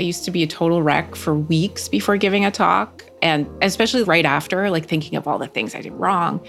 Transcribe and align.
I 0.00 0.02
used 0.02 0.24
to 0.24 0.30
be 0.30 0.42
a 0.42 0.46
total 0.46 0.82
wreck 0.82 1.14
for 1.14 1.34
weeks 1.34 1.86
before 1.86 2.16
giving 2.16 2.46
a 2.46 2.50
talk, 2.50 3.04
and 3.20 3.46
especially 3.60 4.02
right 4.02 4.24
after, 4.24 4.70
like 4.70 4.86
thinking 4.86 5.14
of 5.14 5.28
all 5.28 5.36
the 5.36 5.46
things 5.46 5.74
I 5.74 5.82
did 5.82 5.92
wrong. 5.92 6.40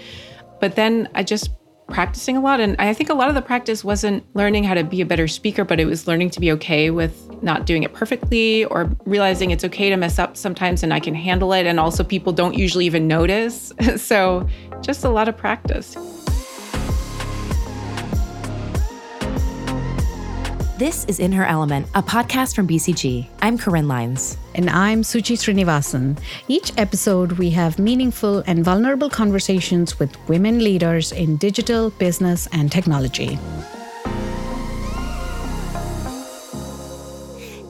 But 0.58 0.74
then 0.74 1.06
I 1.14 1.22
just 1.22 1.50
practicing 1.86 2.38
a 2.38 2.40
lot. 2.40 2.60
And 2.60 2.76
I 2.78 2.94
think 2.94 3.10
a 3.10 3.14
lot 3.14 3.28
of 3.28 3.34
the 3.34 3.42
practice 3.42 3.84
wasn't 3.84 4.24
learning 4.34 4.64
how 4.64 4.72
to 4.72 4.84
be 4.84 5.02
a 5.02 5.04
better 5.04 5.28
speaker, 5.28 5.66
but 5.66 5.78
it 5.80 5.84
was 5.84 6.06
learning 6.06 6.30
to 6.30 6.40
be 6.40 6.50
okay 6.52 6.88
with 6.88 7.30
not 7.42 7.66
doing 7.66 7.82
it 7.82 7.92
perfectly 7.92 8.64
or 8.64 8.90
realizing 9.04 9.50
it's 9.50 9.64
okay 9.64 9.90
to 9.90 9.98
mess 9.98 10.18
up 10.18 10.34
sometimes 10.34 10.82
and 10.82 10.94
I 10.94 11.00
can 11.00 11.14
handle 11.14 11.52
it. 11.52 11.66
And 11.66 11.78
also, 11.78 12.02
people 12.02 12.32
don't 12.32 12.56
usually 12.56 12.86
even 12.86 13.06
notice. 13.06 13.70
so, 13.96 14.48
just 14.80 15.04
a 15.04 15.10
lot 15.10 15.28
of 15.28 15.36
practice. 15.36 15.94
This 20.78 21.04
is 21.04 21.20
In 21.20 21.32
Her 21.32 21.44
Element, 21.44 21.86
a 21.94 22.02
podcast 22.02 22.54
from 22.54 22.66
BCG. 22.66 23.28
I'm 23.42 23.58
Corin 23.58 23.88
Lines. 23.88 24.38
And 24.54 24.70
I'm 24.70 25.02
Suchi 25.02 25.36
Srinivasan. 25.36 26.18
Each 26.48 26.72
episode, 26.78 27.32
we 27.32 27.50
have 27.50 27.78
meaningful 27.78 28.42
and 28.46 28.64
vulnerable 28.64 29.10
conversations 29.10 29.98
with 29.98 30.16
women 30.30 30.64
leaders 30.64 31.12
in 31.12 31.36
digital, 31.36 31.90
business, 31.90 32.48
and 32.52 32.72
technology. 32.72 33.38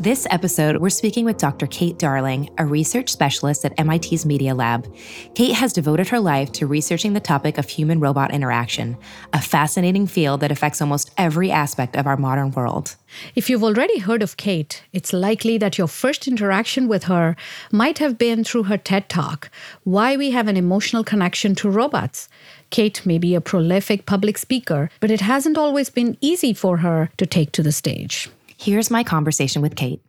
This 0.02 0.26
episode, 0.30 0.78
we're 0.78 0.90
speaking 0.90 1.24
with 1.24 1.36
Dr. 1.38 1.68
Kate 1.68 1.96
Darling, 1.96 2.50
a 2.58 2.66
research 2.66 3.08
specialist 3.08 3.64
at 3.64 3.78
MIT's 3.78 4.26
Media 4.26 4.52
Lab. 4.52 4.92
Kate 5.36 5.54
has 5.54 5.72
devoted 5.72 6.08
her 6.08 6.18
life 6.18 6.50
to 6.54 6.66
researching 6.66 7.12
the 7.12 7.20
topic 7.20 7.56
of 7.56 7.68
human 7.68 8.00
robot 8.00 8.34
interaction, 8.34 8.96
a 9.32 9.40
fascinating 9.40 10.08
field 10.08 10.40
that 10.40 10.50
affects 10.50 10.80
almost 10.80 11.12
every 11.16 11.52
aspect 11.52 11.94
of 11.94 12.08
our 12.08 12.16
modern 12.16 12.50
world. 12.50 12.96
If 13.36 13.48
you've 13.48 13.62
already 13.62 14.00
heard 14.00 14.24
of 14.24 14.36
Kate, 14.36 14.82
it's 14.92 15.12
likely 15.12 15.56
that 15.58 15.78
your 15.78 15.86
first 15.86 16.26
interaction 16.26 16.88
with 16.88 17.04
her 17.04 17.36
might 17.70 17.98
have 17.98 18.18
been 18.18 18.42
through 18.42 18.64
her 18.64 18.78
TED 18.78 19.08
Talk, 19.08 19.50
Why 19.84 20.16
We 20.16 20.32
Have 20.32 20.48
an 20.48 20.56
Emotional 20.56 21.04
Connection 21.04 21.54
to 21.54 21.70
Robots. 21.70 22.28
Kate 22.70 23.06
may 23.06 23.18
be 23.18 23.36
a 23.36 23.40
prolific 23.40 24.04
public 24.04 24.36
speaker, 24.36 24.90
but 24.98 25.12
it 25.12 25.20
hasn't 25.20 25.56
always 25.56 25.90
been 25.90 26.18
easy 26.20 26.52
for 26.52 26.78
her 26.78 27.08
to 27.18 27.24
take 27.24 27.52
to 27.52 27.62
the 27.62 27.70
stage. 27.70 28.28
Here's 28.62 28.92
my 28.92 29.02
conversation 29.02 29.60
with 29.60 29.74
Kate. 29.74 30.00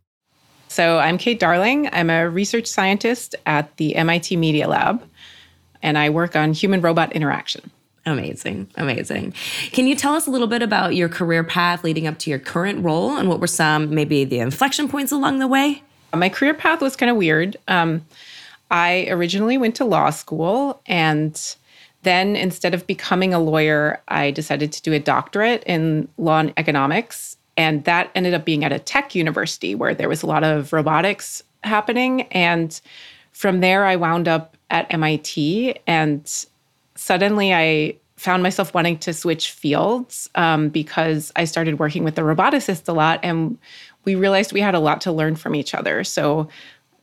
So, 0.67 0.99
I'm 0.99 1.17
Kate 1.17 1.39
Darling. 1.39 1.89
I'm 1.91 2.11
a 2.11 2.29
research 2.29 2.67
scientist 2.67 3.33
at 3.47 3.75
the 3.77 3.95
MIT 3.95 4.35
Media 4.35 4.67
Lab, 4.67 5.01
and 5.81 5.97
I 5.97 6.11
work 6.11 6.35
on 6.35 6.53
human 6.53 6.79
robot 6.79 7.13
interaction. 7.13 7.71
Amazing. 8.05 8.69
Amazing. 8.75 9.33
Can 9.71 9.87
you 9.87 9.95
tell 9.95 10.13
us 10.13 10.27
a 10.27 10.29
little 10.29 10.45
bit 10.45 10.61
about 10.61 10.93
your 10.93 11.09
career 11.09 11.43
path 11.43 11.83
leading 11.83 12.05
up 12.05 12.19
to 12.19 12.29
your 12.29 12.37
current 12.37 12.85
role 12.85 13.17
and 13.17 13.27
what 13.27 13.39
were 13.39 13.47
some, 13.47 13.91
maybe 13.91 14.23
the 14.23 14.37
inflection 14.37 14.87
points 14.87 15.11
along 15.11 15.39
the 15.39 15.47
way? 15.47 15.81
My 16.13 16.29
career 16.29 16.53
path 16.53 16.79
was 16.79 16.95
kind 16.95 17.09
of 17.09 17.17
weird. 17.17 17.57
Um, 17.67 18.05
I 18.69 19.07
originally 19.09 19.57
went 19.57 19.73
to 19.77 19.85
law 19.85 20.11
school 20.11 20.79
and 20.85 21.55
then 22.03 22.35
instead 22.35 22.75
of 22.75 22.85
becoming 22.85 23.33
a 23.33 23.39
lawyer, 23.39 23.99
I 24.09 24.29
decided 24.29 24.71
to 24.73 24.81
do 24.83 24.93
a 24.93 24.99
doctorate 24.99 25.63
in 25.65 26.07
law 26.19 26.37
and 26.37 26.53
economics 26.55 27.32
and 27.57 27.83
that 27.83 28.09
ended 28.15 28.33
up 28.33 28.45
being 28.45 28.63
at 28.63 28.71
a 28.71 28.79
tech 28.79 29.15
university 29.15 29.75
where 29.75 29.93
there 29.93 30.09
was 30.09 30.23
a 30.23 30.27
lot 30.27 30.43
of 30.43 30.73
robotics 30.73 31.43
happening. 31.63 32.23
And 32.23 32.79
from 33.31 33.59
there, 33.59 33.85
I 33.85 33.95
wound 33.95 34.27
up 34.27 34.57
at 34.69 34.91
MIT. 34.93 35.75
And 35.85 36.45
suddenly 36.95 37.53
I 37.53 37.95
found 38.17 38.41
myself 38.41 38.73
wanting 38.73 38.97
to 38.99 39.13
switch 39.13 39.51
fields 39.51 40.29
um, 40.35 40.69
because 40.69 41.31
I 41.35 41.45
started 41.45 41.79
working 41.79 42.03
with 42.03 42.15
the 42.15 42.21
roboticist 42.21 42.87
a 42.87 42.93
lot. 42.93 43.19
And 43.21 43.57
we 44.05 44.15
realized 44.15 44.53
we 44.53 44.61
had 44.61 44.75
a 44.75 44.79
lot 44.79 45.01
to 45.01 45.11
learn 45.11 45.35
from 45.35 45.55
each 45.55 45.73
other. 45.73 46.03
So 46.03 46.47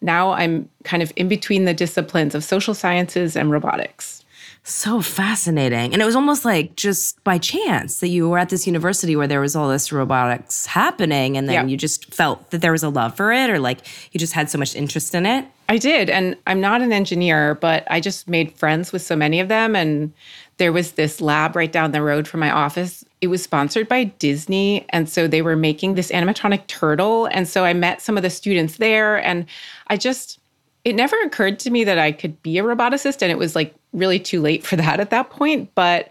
now 0.00 0.32
I'm 0.32 0.68
kind 0.84 1.02
of 1.02 1.12
in 1.16 1.28
between 1.28 1.64
the 1.64 1.74
disciplines 1.74 2.34
of 2.34 2.42
social 2.42 2.74
sciences 2.74 3.36
and 3.36 3.50
robotics. 3.50 4.19
So 4.62 5.00
fascinating. 5.00 5.92
And 5.92 6.02
it 6.02 6.04
was 6.04 6.14
almost 6.14 6.44
like 6.44 6.76
just 6.76 7.22
by 7.24 7.38
chance 7.38 8.00
that 8.00 8.08
you 8.08 8.28
were 8.28 8.38
at 8.38 8.50
this 8.50 8.66
university 8.66 9.16
where 9.16 9.26
there 9.26 9.40
was 9.40 9.56
all 9.56 9.68
this 9.68 9.90
robotics 9.90 10.66
happening 10.66 11.36
and 11.38 11.48
then 11.48 11.54
yeah. 11.54 11.64
you 11.64 11.76
just 11.76 12.12
felt 12.14 12.50
that 12.50 12.60
there 12.60 12.72
was 12.72 12.82
a 12.82 12.90
love 12.90 13.16
for 13.16 13.32
it 13.32 13.48
or 13.48 13.58
like 13.58 13.78
you 14.12 14.20
just 14.20 14.34
had 14.34 14.50
so 14.50 14.58
much 14.58 14.76
interest 14.76 15.14
in 15.14 15.24
it. 15.24 15.46
I 15.70 15.78
did. 15.78 16.10
And 16.10 16.36
I'm 16.46 16.60
not 16.60 16.82
an 16.82 16.92
engineer, 16.92 17.54
but 17.54 17.84
I 17.90 18.00
just 18.00 18.28
made 18.28 18.52
friends 18.52 18.92
with 18.92 19.02
so 19.02 19.16
many 19.16 19.40
of 19.40 19.48
them. 19.48 19.74
And 19.74 20.12
there 20.58 20.72
was 20.72 20.92
this 20.92 21.22
lab 21.22 21.56
right 21.56 21.72
down 21.72 21.92
the 21.92 22.02
road 22.02 22.28
from 22.28 22.40
my 22.40 22.50
office. 22.50 23.02
It 23.22 23.28
was 23.28 23.42
sponsored 23.42 23.88
by 23.88 24.04
Disney. 24.04 24.84
And 24.90 25.08
so 25.08 25.26
they 25.26 25.40
were 25.40 25.56
making 25.56 25.94
this 25.94 26.10
animatronic 26.10 26.66
turtle. 26.66 27.26
And 27.26 27.48
so 27.48 27.64
I 27.64 27.72
met 27.72 28.02
some 28.02 28.18
of 28.18 28.22
the 28.22 28.30
students 28.30 28.76
there. 28.76 29.16
And 29.24 29.46
I 29.86 29.96
just, 29.96 30.38
it 30.84 30.94
never 30.94 31.16
occurred 31.22 31.58
to 31.60 31.70
me 31.70 31.84
that 31.84 31.98
I 31.98 32.12
could 32.12 32.42
be 32.42 32.58
a 32.58 32.62
roboticist. 32.62 33.22
And 33.22 33.32
it 33.32 33.38
was 33.38 33.56
like 33.56 33.74
really 33.92 34.18
too 34.18 34.40
late 34.40 34.64
for 34.64 34.76
that 34.76 35.00
at 35.00 35.10
that 35.10 35.30
point. 35.30 35.74
But 35.74 36.08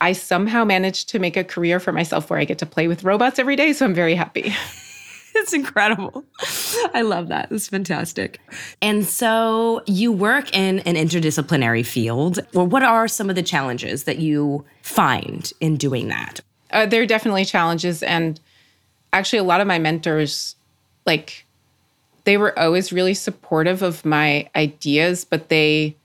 I 0.00 0.12
somehow 0.12 0.64
managed 0.64 1.08
to 1.10 1.18
make 1.18 1.36
a 1.36 1.44
career 1.44 1.78
for 1.78 1.92
myself 1.92 2.30
where 2.30 2.38
I 2.38 2.44
get 2.44 2.58
to 2.58 2.66
play 2.66 2.88
with 2.88 3.04
robots 3.04 3.38
every 3.38 3.56
day. 3.56 3.72
So 3.72 3.84
I'm 3.84 3.94
very 3.94 4.14
happy. 4.14 4.54
it's 5.34 5.52
incredible. 5.52 6.24
I 6.94 7.02
love 7.02 7.28
that. 7.28 7.52
It's 7.52 7.68
fantastic. 7.68 8.40
And 8.80 9.04
so 9.04 9.82
you 9.86 10.10
work 10.12 10.54
in 10.56 10.80
an 10.80 10.94
interdisciplinary 10.94 11.84
field. 11.84 12.40
Well, 12.54 12.66
what 12.66 12.82
are 12.82 13.08
some 13.08 13.28
of 13.28 13.36
the 13.36 13.42
challenges 13.42 14.04
that 14.04 14.18
you 14.18 14.64
find 14.82 15.52
in 15.60 15.76
doing 15.76 16.08
that? 16.08 16.40
Uh, 16.70 16.86
there 16.86 17.02
are 17.02 17.06
definitely 17.06 17.44
challenges. 17.44 18.02
And 18.02 18.40
actually, 19.12 19.40
a 19.40 19.44
lot 19.44 19.60
of 19.60 19.66
my 19.66 19.78
mentors, 19.78 20.56
like, 21.04 21.44
they 22.24 22.36
were 22.36 22.56
always 22.58 22.92
really 22.92 23.14
supportive 23.14 23.82
of 23.82 24.04
my 24.04 24.48
ideas, 24.54 25.24
but 25.24 25.48
they 25.48 25.96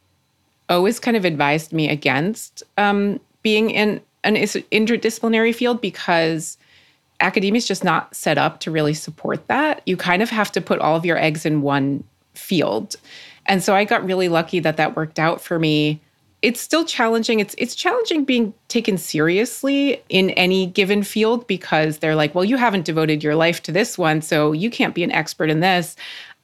always 0.70 1.00
kind 1.00 1.18
of 1.18 1.26
advised 1.26 1.74
me 1.74 1.90
against 1.90 2.64
um, 2.78 3.20
being 3.42 3.70
in 3.70 4.02
an 4.24 4.36
interdisciplinary 4.36 5.54
field 5.54 5.82
because 5.82 6.58
academia 7.20 7.58
is 7.58 7.68
just 7.68 7.84
not 7.84 8.14
set 8.16 8.38
up 8.38 8.60
to 8.62 8.72
really 8.72 8.94
support 8.94 9.48
that. 9.48 9.82
You 9.86 9.98
kind 9.98 10.22
of 10.22 10.30
have 10.30 10.52
to 10.54 10.62
put 10.62 10.80
all 10.80 10.96
of 10.96 11.06
your 11.06 11.18
eggs 11.18 11.46
in 11.46 11.62
one 11.62 12.04
field. 12.34 12.96
And 13.46 13.64
so 13.64 13.76
I 13.76 13.86
got 13.86 14.06
really 14.06 14.30
lucky 14.30 14.60
that 14.60 14.78
that 14.78 14.96
worked 14.96 15.20
out 15.20 15.42
for 15.42 15.60
me. 15.60 16.02
It's 16.42 16.60
still 16.60 16.86
challenging. 16.86 17.40
It's 17.40 17.56
it's 17.58 17.74
challenging 17.74 18.26
being 18.26 18.54
taken 18.68 18.98
seriously 18.98 20.02
in 20.10 20.32
any 20.32 20.68
given 20.68 21.02
field 21.02 21.48
because 21.48 22.00
they're 22.00 22.16
like, 22.16 22.36
"Well, 22.36 22.46
you 22.46 22.58
haven't 22.58 22.86
devoted 22.86 23.24
your 23.24 23.36
life 23.36 23.64
to 23.64 23.72
this 23.72 23.98
one, 23.98 24.22
so 24.22 24.52
you 24.52 24.70
can't 24.70 24.94
be 24.94 25.04
an 25.04 25.12
expert 25.12 25.50
in 25.50 25.62
this." 25.62 25.96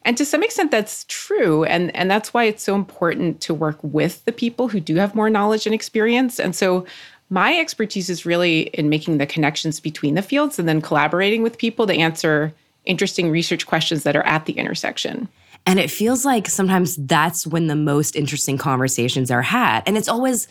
And 0.04 0.18
to 0.18 0.26
some 0.26 0.44
extent, 0.44 0.72
that's 0.72 1.06
true. 1.08 1.64
And, 1.64 1.96
and 1.96 2.10
that's 2.10 2.34
why 2.34 2.46
it's 2.46 2.64
so 2.64 2.76
important 2.76 3.40
to 3.42 3.54
work 3.54 3.78
with 3.84 4.26
the 4.26 4.32
people 4.32 4.68
who 4.68 4.80
do 4.80 4.96
have 4.96 5.14
more 5.14 5.30
knowledge 5.30 5.66
and 5.66 5.76
experience. 5.76 6.40
And 6.40 6.56
so 6.56 6.86
my 7.30 7.58
expertise 7.58 8.10
is 8.10 8.26
really 8.26 8.62
in 8.74 8.90
making 8.90 9.18
the 9.18 9.26
connections 9.26 9.80
between 9.80 10.16
the 10.16 10.22
fields 10.22 10.60
and 10.60 10.68
then 10.68 10.82
collaborating 10.82 11.44
with 11.44 11.58
people 11.58 11.88
to 11.88 11.94
answer 11.94 12.54
interesting 12.86 13.30
research 13.30 13.68
questions 13.68 14.04
that 14.04 14.16
are 14.16 14.26
at 14.26 14.46
the 14.46 14.54
intersection. 14.54 15.30
And 15.66 15.80
it 15.80 15.92
feels 15.92 16.26
like 16.26 16.48
sometimes 16.48 16.96
that's 16.96 17.46
when 17.46 17.68
the 17.68 17.76
most 17.76 18.16
interesting 18.16 18.58
conversations 18.58 19.30
are 19.30 19.44
had. 19.44 19.84
And 19.86 19.98
it's 19.98 20.08
always, 20.08 20.48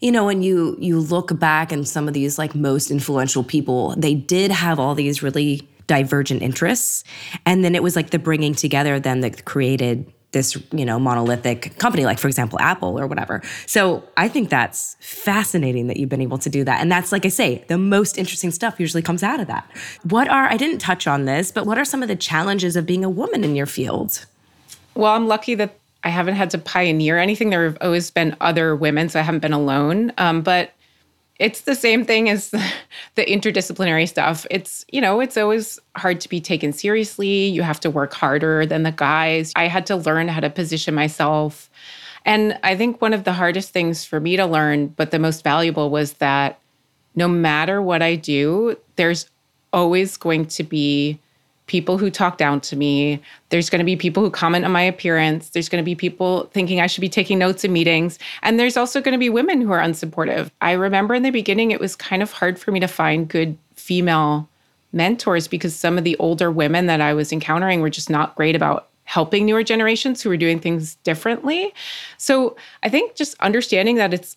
you 0.00 0.12
know, 0.12 0.24
when 0.24 0.42
you 0.42 0.76
you 0.80 1.00
look 1.00 1.36
back 1.38 1.72
and 1.72 1.86
some 1.86 2.06
of 2.06 2.14
these 2.14 2.38
like 2.38 2.54
most 2.54 2.90
influential 2.90 3.42
people, 3.42 3.94
they 3.96 4.14
did 4.14 4.52
have 4.52 4.78
all 4.78 4.94
these 4.94 5.22
really 5.22 5.68
divergent 5.92 6.40
interests. 6.40 7.04
And 7.44 7.62
then 7.62 7.74
it 7.74 7.82
was 7.82 7.96
like 7.96 8.08
the 8.08 8.18
bringing 8.18 8.54
together 8.54 8.98
then 8.98 9.20
that 9.20 9.44
created 9.44 10.10
this, 10.30 10.56
you 10.72 10.86
know, 10.86 10.98
monolithic 10.98 11.76
company, 11.76 12.06
like 12.06 12.18
for 12.18 12.28
example, 12.28 12.58
Apple 12.60 12.98
or 12.98 13.06
whatever. 13.06 13.42
So 13.66 14.02
I 14.16 14.26
think 14.28 14.48
that's 14.48 14.96
fascinating 15.00 15.88
that 15.88 15.98
you've 15.98 16.08
been 16.08 16.22
able 16.22 16.38
to 16.38 16.48
do 16.48 16.64
that. 16.64 16.80
And 16.80 16.90
that's, 16.90 17.12
like 17.12 17.26
I 17.26 17.28
say, 17.28 17.62
the 17.68 17.76
most 17.76 18.16
interesting 18.16 18.50
stuff 18.50 18.80
usually 18.80 19.02
comes 19.02 19.22
out 19.22 19.38
of 19.38 19.48
that. 19.48 19.70
What 20.04 20.28
are, 20.28 20.46
I 20.48 20.56
didn't 20.56 20.78
touch 20.78 21.06
on 21.06 21.26
this, 21.26 21.52
but 21.52 21.66
what 21.66 21.76
are 21.76 21.84
some 21.84 22.02
of 22.02 22.08
the 22.08 22.16
challenges 22.16 22.74
of 22.74 22.86
being 22.86 23.04
a 23.04 23.10
woman 23.10 23.44
in 23.44 23.54
your 23.54 23.66
field? 23.66 24.24
Well, 24.94 25.12
I'm 25.12 25.26
lucky 25.28 25.54
that 25.56 25.78
I 26.02 26.08
haven't 26.08 26.36
had 26.36 26.48
to 26.52 26.58
pioneer 26.58 27.18
anything. 27.18 27.50
There 27.50 27.64
have 27.64 27.76
always 27.82 28.10
been 28.10 28.34
other 28.40 28.74
women, 28.74 29.10
so 29.10 29.20
I 29.20 29.22
haven't 29.24 29.40
been 29.40 29.52
alone. 29.52 30.12
Um, 30.16 30.40
but 30.40 30.72
it's 31.42 31.62
the 31.62 31.74
same 31.74 32.04
thing 32.04 32.30
as 32.30 32.50
the 33.16 33.24
interdisciplinary 33.26 34.08
stuff. 34.08 34.46
It's, 34.48 34.86
you 34.92 35.00
know, 35.00 35.18
it's 35.18 35.36
always 35.36 35.80
hard 35.96 36.20
to 36.20 36.28
be 36.28 36.40
taken 36.40 36.72
seriously. 36.72 37.46
You 37.48 37.62
have 37.62 37.80
to 37.80 37.90
work 37.90 38.14
harder 38.14 38.64
than 38.64 38.84
the 38.84 38.92
guys. 38.92 39.52
I 39.56 39.66
had 39.66 39.84
to 39.86 39.96
learn 39.96 40.28
how 40.28 40.38
to 40.38 40.48
position 40.48 40.94
myself. 40.94 41.68
And 42.24 42.56
I 42.62 42.76
think 42.76 43.02
one 43.02 43.12
of 43.12 43.24
the 43.24 43.32
hardest 43.32 43.70
things 43.70 44.04
for 44.04 44.20
me 44.20 44.36
to 44.36 44.46
learn, 44.46 44.88
but 44.88 45.10
the 45.10 45.18
most 45.18 45.42
valuable 45.42 45.90
was 45.90 46.14
that 46.14 46.60
no 47.16 47.26
matter 47.26 47.82
what 47.82 48.02
I 48.02 48.14
do, 48.14 48.76
there's 48.94 49.28
always 49.72 50.16
going 50.16 50.46
to 50.46 50.62
be 50.62 51.18
people 51.72 51.96
who 51.96 52.10
talk 52.10 52.36
down 52.36 52.60
to 52.60 52.76
me. 52.76 53.18
There's 53.48 53.70
going 53.70 53.78
to 53.78 53.84
be 53.84 53.96
people 53.96 54.22
who 54.22 54.30
comment 54.30 54.66
on 54.66 54.72
my 54.72 54.82
appearance. 54.82 55.48
There's 55.48 55.70
going 55.70 55.82
to 55.82 55.84
be 55.86 55.94
people 55.94 56.50
thinking 56.52 56.82
I 56.82 56.86
should 56.86 57.00
be 57.00 57.08
taking 57.08 57.38
notes 57.38 57.64
in 57.64 57.72
meetings. 57.72 58.18
And 58.42 58.60
there's 58.60 58.76
also 58.76 59.00
going 59.00 59.14
to 59.14 59.18
be 59.18 59.30
women 59.30 59.62
who 59.62 59.72
are 59.72 59.80
unsupportive. 59.80 60.50
I 60.60 60.72
remember 60.72 61.14
in 61.14 61.22
the 61.22 61.30
beginning, 61.30 61.70
it 61.70 61.80
was 61.80 61.96
kind 61.96 62.22
of 62.22 62.30
hard 62.30 62.58
for 62.58 62.72
me 62.72 62.80
to 62.80 62.86
find 62.86 63.26
good 63.26 63.56
female 63.74 64.50
mentors 64.92 65.48
because 65.48 65.74
some 65.74 65.96
of 65.96 66.04
the 66.04 66.14
older 66.18 66.50
women 66.50 66.88
that 66.88 67.00
I 67.00 67.14
was 67.14 67.32
encountering 67.32 67.80
were 67.80 67.88
just 67.88 68.10
not 68.10 68.34
great 68.34 68.54
about 68.54 68.90
helping 69.04 69.46
newer 69.46 69.62
generations 69.62 70.20
who 70.20 70.28
were 70.28 70.36
doing 70.36 70.60
things 70.60 70.96
differently. 70.96 71.72
So 72.18 72.54
I 72.82 72.90
think 72.90 73.14
just 73.14 73.34
understanding 73.40 73.96
that 73.96 74.12
it's 74.12 74.36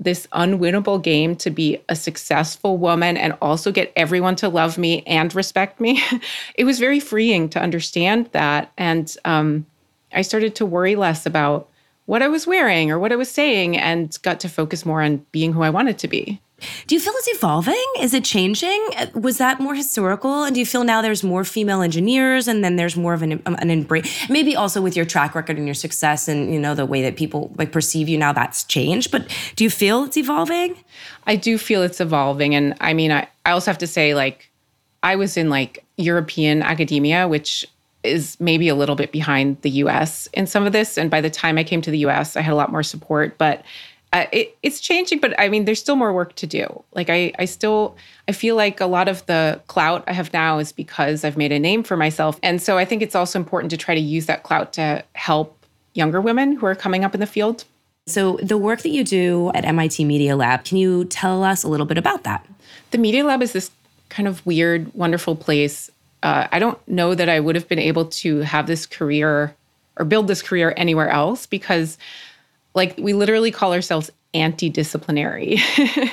this 0.00 0.26
unwinnable 0.32 1.00
game 1.00 1.36
to 1.36 1.50
be 1.50 1.78
a 1.90 1.94
successful 1.94 2.78
woman 2.78 3.18
and 3.18 3.36
also 3.42 3.70
get 3.70 3.92
everyone 3.94 4.34
to 4.36 4.48
love 4.48 4.78
me 4.78 5.02
and 5.02 5.34
respect 5.34 5.78
me. 5.78 6.02
it 6.54 6.64
was 6.64 6.78
very 6.78 6.98
freeing 6.98 7.48
to 7.50 7.60
understand 7.60 8.28
that. 8.32 8.72
And 8.78 9.14
um, 9.26 9.66
I 10.12 10.22
started 10.22 10.54
to 10.56 10.66
worry 10.66 10.96
less 10.96 11.26
about 11.26 11.68
what 12.06 12.22
I 12.22 12.28
was 12.28 12.46
wearing 12.46 12.90
or 12.90 12.98
what 12.98 13.12
I 13.12 13.16
was 13.16 13.30
saying 13.30 13.76
and 13.76 14.16
got 14.22 14.40
to 14.40 14.48
focus 14.48 14.86
more 14.86 15.02
on 15.02 15.24
being 15.30 15.52
who 15.52 15.62
I 15.62 15.70
wanted 15.70 15.98
to 15.98 16.08
be. 16.08 16.40
Do 16.86 16.94
you 16.94 17.00
feel 17.00 17.12
it's 17.16 17.28
evolving? 17.36 17.84
Is 18.00 18.14
it 18.14 18.24
changing? 18.24 18.88
Was 19.14 19.38
that 19.38 19.60
more 19.60 19.74
historical? 19.74 20.44
And 20.44 20.54
do 20.54 20.60
you 20.60 20.66
feel 20.66 20.84
now 20.84 21.02
there's 21.02 21.22
more 21.22 21.44
female 21.44 21.82
engineers 21.82 22.48
and 22.48 22.62
then 22.64 22.76
there's 22.76 22.96
more 22.96 23.14
of 23.14 23.22
an, 23.22 23.42
um, 23.46 23.56
an 23.60 23.70
embrace? 23.70 24.28
Maybe 24.28 24.56
also 24.56 24.80
with 24.80 24.96
your 24.96 25.04
track 25.04 25.34
record 25.34 25.56
and 25.56 25.66
your 25.66 25.74
success 25.74 26.28
and, 26.28 26.52
you 26.52 26.60
know, 26.60 26.74
the 26.74 26.86
way 26.86 27.02
that 27.02 27.16
people 27.16 27.52
like 27.56 27.72
perceive 27.72 28.08
you 28.08 28.18
now 28.18 28.32
that's 28.32 28.64
changed. 28.64 29.10
But 29.10 29.28
do 29.56 29.64
you 29.64 29.70
feel 29.70 30.04
it's 30.04 30.16
evolving? 30.16 30.76
I 31.26 31.36
do 31.36 31.58
feel 31.58 31.82
it's 31.82 32.00
evolving. 32.00 32.54
And 32.54 32.74
I 32.80 32.94
mean, 32.94 33.12
I, 33.12 33.28
I 33.44 33.52
also 33.52 33.70
have 33.70 33.78
to 33.78 33.86
say, 33.86 34.14
like, 34.14 34.50
I 35.02 35.16
was 35.16 35.36
in 35.36 35.48
like 35.48 35.84
European 35.96 36.62
academia, 36.62 37.26
which 37.26 37.66
is 38.02 38.38
maybe 38.40 38.68
a 38.68 38.74
little 38.74 38.96
bit 38.96 39.12
behind 39.12 39.60
the 39.62 39.70
US 39.70 40.26
in 40.28 40.46
some 40.46 40.66
of 40.66 40.72
this. 40.72 40.96
And 40.96 41.10
by 41.10 41.20
the 41.20 41.30
time 41.30 41.58
I 41.58 41.64
came 41.64 41.82
to 41.82 41.90
the 41.90 41.98
US, 42.06 42.36
I 42.36 42.40
had 42.40 42.52
a 42.52 42.56
lot 42.56 42.72
more 42.72 42.82
support. 42.82 43.36
But 43.38 43.62
uh, 44.12 44.26
it, 44.32 44.56
it's 44.62 44.80
changing, 44.80 45.20
but 45.20 45.38
I 45.38 45.48
mean, 45.48 45.64
there's 45.66 45.78
still 45.78 45.94
more 45.94 46.12
work 46.12 46.34
to 46.36 46.46
do. 46.46 46.82
Like 46.94 47.08
I, 47.08 47.32
I 47.38 47.44
still, 47.44 47.96
I 48.26 48.32
feel 48.32 48.56
like 48.56 48.80
a 48.80 48.86
lot 48.86 49.08
of 49.08 49.24
the 49.26 49.60
clout 49.68 50.02
I 50.08 50.12
have 50.12 50.32
now 50.32 50.58
is 50.58 50.72
because 50.72 51.24
I've 51.24 51.36
made 51.36 51.52
a 51.52 51.58
name 51.58 51.84
for 51.84 51.96
myself, 51.96 52.38
and 52.42 52.60
so 52.60 52.76
I 52.76 52.84
think 52.84 53.02
it's 53.02 53.14
also 53.14 53.38
important 53.38 53.70
to 53.70 53.76
try 53.76 53.94
to 53.94 54.00
use 54.00 54.26
that 54.26 54.42
clout 54.42 54.72
to 54.74 55.04
help 55.14 55.64
younger 55.94 56.20
women 56.20 56.56
who 56.56 56.66
are 56.66 56.74
coming 56.74 57.04
up 57.04 57.14
in 57.14 57.20
the 57.20 57.26
field. 57.26 57.64
So 58.06 58.38
the 58.42 58.58
work 58.58 58.82
that 58.82 58.88
you 58.88 59.04
do 59.04 59.52
at 59.54 59.64
MIT 59.64 60.04
Media 60.04 60.34
Lab, 60.34 60.64
can 60.64 60.76
you 60.76 61.04
tell 61.04 61.44
us 61.44 61.62
a 61.62 61.68
little 61.68 61.86
bit 61.86 61.98
about 61.98 62.24
that? 62.24 62.44
The 62.90 62.98
Media 62.98 63.24
Lab 63.24 63.42
is 63.42 63.52
this 63.52 63.70
kind 64.08 64.26
of 64.26 64.44
weird, 64.44 64.92
wonderful 64.94 65.36
place. 65.36 65.90
Uh, 66.22 66.48
I 66.50 66.58
don't 66.58 66.78
know 66.88 67.14
that 67.14 67.28
I 67.28 67.38
would 67.38 67.54
have 67.54 67.68
been 67.68 67.78
able 67.78 68.06
to 68.06 68.40
have 68.40 68.66
this 68.66 68.86
career 68.86 69.54
or 69.96 70.04
build 70.04 70.26
this 70.26 70.42
career 70.42 70.74
anywhere 70.76 71.08
else 71.08 71.46
because 71.46 71.98
like 72.74 72.96
we 72.98 73.12
literally 73.12 73.50
call 73.50 73.72
ourselves 73.72 74.10
anti-disciplinary. 74.32 75.58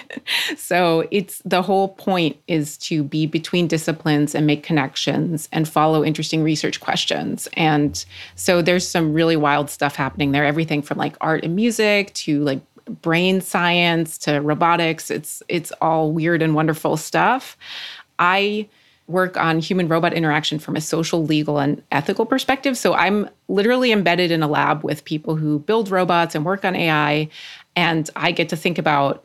so 0.58 1.08
it's 1.12 1.40
the 1.46 1.62
whole 1.62 1.90
point 1.90 2.36
is 2.48 2.78
to 2.80 3.04
be 3.04 3.28
between 3.28 3.68
disciplines 3.68 4.34
and 4.34 4.48
make 4.48 4.64
connections 4.64 5.48
and 5.52 5.68
follow 5.70 6.04
interesting 6.04 6.44
research 6.44 6.80
questions. 6.80 7.48
And 7.54 8.04
so 8.36 8.62
there's 8.62 8.88
some 8.88 9.14
really 9.14 9.36
wild 9.36 9.70
stuff 9.70 9.96
happening 9.96 10.32
there 10.32 10.46
everything 10.46 10.82
from 10.82 10.98
like 10.98 11.16
art 11.22 11.44
and 11.44 11.56
music 11.56 12.14
to 12.16 12.44
like 12.44 12.62
brain 13.02 13.42
science 13.42 14.18
to 14.20 14.40
robotics. 14.40 15.12
It's 15.12 15.44
it's 15.48 15.72
all 15.82 16.12
weird 16.12 16.42
and 16.42 16.56
wonderful 16.56 16.98
stuff. 16.98 17.58
I 18.18 18.68
work 19.08 19.38
on 19.38 19.60
human 19.60 19.88
robot 19.88 20.14
interaction 20.14 20.60
from 20.60 20.76
a 20.76 20.82
social, 20.82 21.26
legal, 21.26 21.60
and 21.60 21.82
ethical 21.92 22.26
perspective. 22.26 22.78
So 22.78 22.94
I'm 22.94 23.30
literally 23.48 23.92
embedded 23.92 24.32
in 24.32 24.44
a 24.44 24.48
lab 24.48 24.84
with 24.84 25.06
people 25.06 25.36
who 25.36 25.60
build 25.60 25.90
robots 25.90 26.36
and 26.36 26.46
work 26.46 26.66
on 26.66 26.76
AI. 26.76 27.30
And 27.76 28.10
I 28.16 28.32
get 28.32 28.50
to 28.50 28.58
think 28.58 28.78
about 28.78 29.24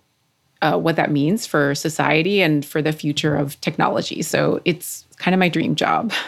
uh, 0.62 0.78
what 0.78 0.94
that 0.96 1.10
means 1.10 1.46
for 1.46 1.74
society 1.74 2.40
and 2.40 2.64
for 2.64 2.80
the 2.80 2.92
future 2.92 3.34
of 3.34 3.60
technology. 3.60 4.22
So 4.22 4.60
it's 4.64 5.04
kind 5.16 5.34
of 5.34 5.40
my 5.40 5.48
dream 5.48 5.74
job. 5.74 6.12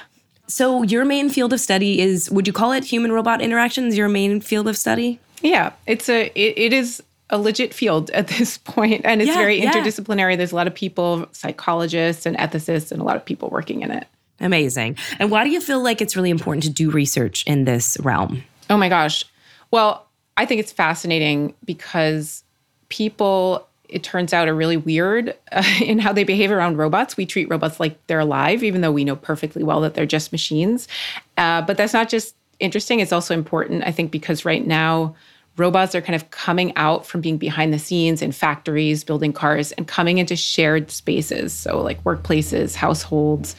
So 0.47 0.83
your 0.83 1.07
main 1.07 1.31
field 1.31 1.55
of 1.55 1.61
study 1.61 2.03
is 2.03 2.31
would 2.31 2.47
you 2.47 2.53
call 2.53 2.73
it 2.73 2.85
human 2.85 3.13
robot 3.13 3.41
interactions 3.41 3.97
your 3.97 4.09
main 4.09 4.43
field 4.43 4.69
of 4.69 4.77
study? 4.77 5.19
Yeah, 5.41 5.73
it's 5.87 6.09
a 6.11 6.27
it, 6.35 6.59
it 6.59 6.73
is 6.75 7.03
a 7.31 7.39
legit 7.39 7.73
field 7.73 8.11
at 8.11 8.29
this 8.29 8.59
point 8.65 9.03
and 9.05 9.21
it's 9.21 9.29
yeah, 9.29 9.37
very 9.37 9.61
interdisciplinary. 9.61 10.33
Yeah. 10.33 10.37
there's 10.37 10.53
a 10.53 10.57
lot 10.57 10.67
of 10.67 10.75
people 10.75 11.27
psychologists 11.33 12.27
and 12.27 12.37
ethicists 12.37 12.93
and 12.93 13.01
a 13.01 13.05
lot 13.05 13.17
of 13.17 13.25
people 13.25 13.49
working 13.51 13.83
in 13.83 13.91
it. 13.91 14.07
Amazing. 14.41 14.97
And 15.19 15.31
why 15.31 15.45
do 15.45 15.51
you 15.51 15.61
feel 15.61 15.83
like 15.83 16.01
it's 16.01 16.17
really 16.17 16.31
important 16.31 16.65
to 16.65 16.71
do 16.71 16.91
research 16.91 17.45
in 17.47 17.65
this 17.65 17.97
realm? 18.01 18.43
Oh 18.69 18.77
my 18.77 18.89
gosh. 18.89 19.25
Well 19.71 20.07
i 20.37 20.45
think 20.45 20.61
it's 20.61 20.73
fascinating 20.73 21.55
because 21.65 22.43
people 22.89 23.69
it 23.89 24.03
turns 24.03 24.33
out 24.33 24.49
are 24.49 24.55
really 24.55 24.77
weird 24.77 25.37
uh, 25.53 25.63
in 25.83 25.99
how 25.99 26.13
they 26.13 26.25
behave 26.25 26.51
around 26.51 26.77
robots. 26.77 27.17
We 27.17 27.27
treat 27.27 27.49
robots 27.49 27.79
like 27.79 28.05
they're 28.07 28.21
alive 28.21 28.65
even 28.65 28.81
though 28.81 28.93
we 28.93 29.05
know 29.05 29.17
perfectly 29.17 29.63
well 29.63 29.81
that 29.83 29.95
they're 29.95 30.07
just 30.07 30.33
machines. 30.33 30.89
Uh, 31.37 31.63
but 31.63 31.77
that's 31.77 31.93
not 31.93 32.09
just 32.09 32.35
interesting. 32.61 33.01
It's 33.01 33.13
also 33.13 33.35
important 33.35 33.85
i 33.85 33.91
think 33.91 34.11
because 34.11 34.45
right 34.45 34.67
now 34.67 35.15
robots 35.57 35.95
are 35.95 36.01
kind 36.01 36.17
of 36.17 36.31
coming 36.31 36.73
out 36.77 37.07
from 37.07 37.21
being 37.21 37.39
behind 37.39 37.73
the 37.73 37.79
scenes 37.79 38.23
in 38.23 38.33
factories, 38.33 39.05
building 39.05 39.33
cars, 39.33 39.73
and 39.73 39.87
coming 39.87 40.19
into 40.19 40.37
shared 40.37 40.91
spaces. 40.91 41.53
So, 41.53 41.81
like 41.81 42.03
workplaces, 42.05 42.75
households. 42.75 43.55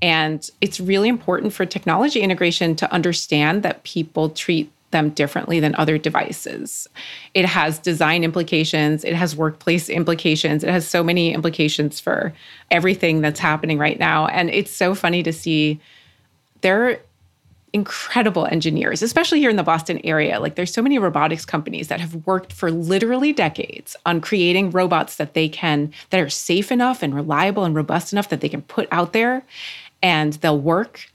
And 0.00 0.48
it's 0.60 0.80
really 0.80 1.08
important 1.08 1.52
for 1.52 1.64
technology 1.64 2.20
integration 2.20 2.76
to 2.76 2.92
understand 2.92 3.62
that 3.62 3.84
people 3.84 4.30
treat 4.30 4.70
them 4.90 5.10
differently 5.10 5.60
than 5.60 5.74
other 5.74 5.98
devices. 5.98 6.88
It 7.34 7.44
has 7.46 7.78
design 7.78 8.22
implications, 8.22 9.04
it 9.04 9.14
has 9.14 9.34
workplace 9.34 9.90
implications, 9.90 10.62
it 10.62 10.70
has 10.70 10.86
so 10.86 11.02
many 11.02 11.34
implications 11.34 12.00
for 12.00 12.32
everything 12.70 13.20
that's 13.20 13.40
happening 13.40 13.76
right 13.76 13.98
now. 13.98 14.26
And 14.28 14.50
it's 14.50 14.70
so 14.70 14.94
funny 14.94 15.22
to 15.24 15.32
see 15.32 15.80
there 16.60 17.00
incredible 17.74 18.46
engineers, 18.46 19.02
especially 19.02 19.40
here 19.40 19.50
in 19.50 19.56
the 19.56 19.64
Boston 19.64 20.00
area. 20.04 20.38
Like 20.38 20.54
there's 20.54 20.72
so 20.72 20.80
many 20.80 20.96
robotics 20.96 21.44
companies 21.44 21.88
that 21.88 22.00
have 22.00 22.24
worked 22.24 22.52
for 22.52 22.70
literally 22.70 23.32
decades 23.32 23.96
on 24.06 24.20
creating 24.20 24.70
robots 24.70 25.16
that 25.16 25.34
they 25.34 25.48
can 25.48 25.92
that 26.10 26.20
are 26.20 26.30
safe 26.30 26.70
enough 26.70 27.02
and 27.02 27.12
reliable 27.12 27.64
and 27.64 27.74
robust 27.74 28.12
enough 28.12 28.28
that 28.28 28.40
they 28.40 28.48
can 28.48 28.62
put 28.62 28.86
out 28.92 29.12
there 29.12 29.44
and 30.02 30.34
they'll 30.34 30.58
work. 30.58 31.10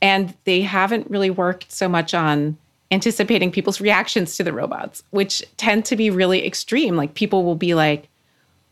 And 0.00 0.34
they 0.44 0.62
haven't 0.62 1.10
really 1.10 1.30
worked 1.30 1.72
so 1.72 1.88
much 1.88 2.14
on 2.14 2.56
anticipating 2.92 3.50
people's 3.50 3.80
reactions 3.80 4.36
to 4.36 4.44
the 4.44 4.52
robots, 4.52 5.02
which 5.10 5.42
tend 5.56 5.84
to 5.86 5.96
be 5.96 6.08
really 6.08 6.46
extreme. 6.46 6.94
Like 6.94 7.14
people 7.14 7.42
will 7.42 7.56
be 7.56 7.74
like, 7.74 8.08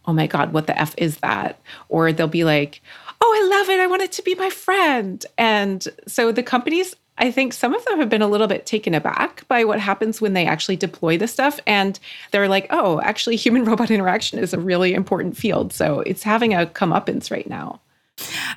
"Oh 0.07 0.13
my 0.13 0.29
god, 0.29 0.53
what 0.53 0.69
the 0.69 0.79
f 0.79 0.95
is 0.97 1.17
that?" 1.17 1.59
Or 1.89 2.13
they'll 2.13 2.29
be 2.29 2.45
like, 2.45 2.81
oh, 3.25 3.33
I 3.43 3.59
love 3.59 3.71
it. 3.71 3.81
I 3.81 3.87
want 3.87 4.03
it 4.03 4.13
to 4.13 4.23
be 4.23 4.35
my 4.35 4.51
friend. 4.51 5.25
And 5.39 5.87
so 6.07 6.31
the 6.31 6.43
companies 6.43 6.95
I 7.19 7.31
think 7.31 7.53
some 7.53 7.75
of 7.75 7.85
them 7.85 8.01
have 8.01 8.09
been 8.09 8.23
a 8.23 8.29
little 8.29 8.49
bit 8.49 8.67
taken 8.67 8.95
aback 8.95 9.47
by 9.47 9.65
what 9.65 9.79
happens 9.79 10.21
when 10.21 10.33
they 10.33 10.47
actually 10.47 10.77
deploy 10.77 11.17
the 11.17 11.29
stuff. 11.29 11.61
And 11.67 11.99
they're 12.33 12.49
like, 12.49 12.67
oh, 12.71 13.01
actually, 13.03 13.37
human 13.45 13.65
robot 13.65 13.91
interaction 13.91 14.39
is 14.39 14.53
a 14.53 14.59
really 14.59 14.95
important 14.95 15.37
field. 15.37 15.73
So 15.73 16.01
it's 16.01 16.23
having 16.23 16.55
a 16.55 16.67
comeuppance 16.67 17.31
right 17.31 17.49
now. 17.49 17.81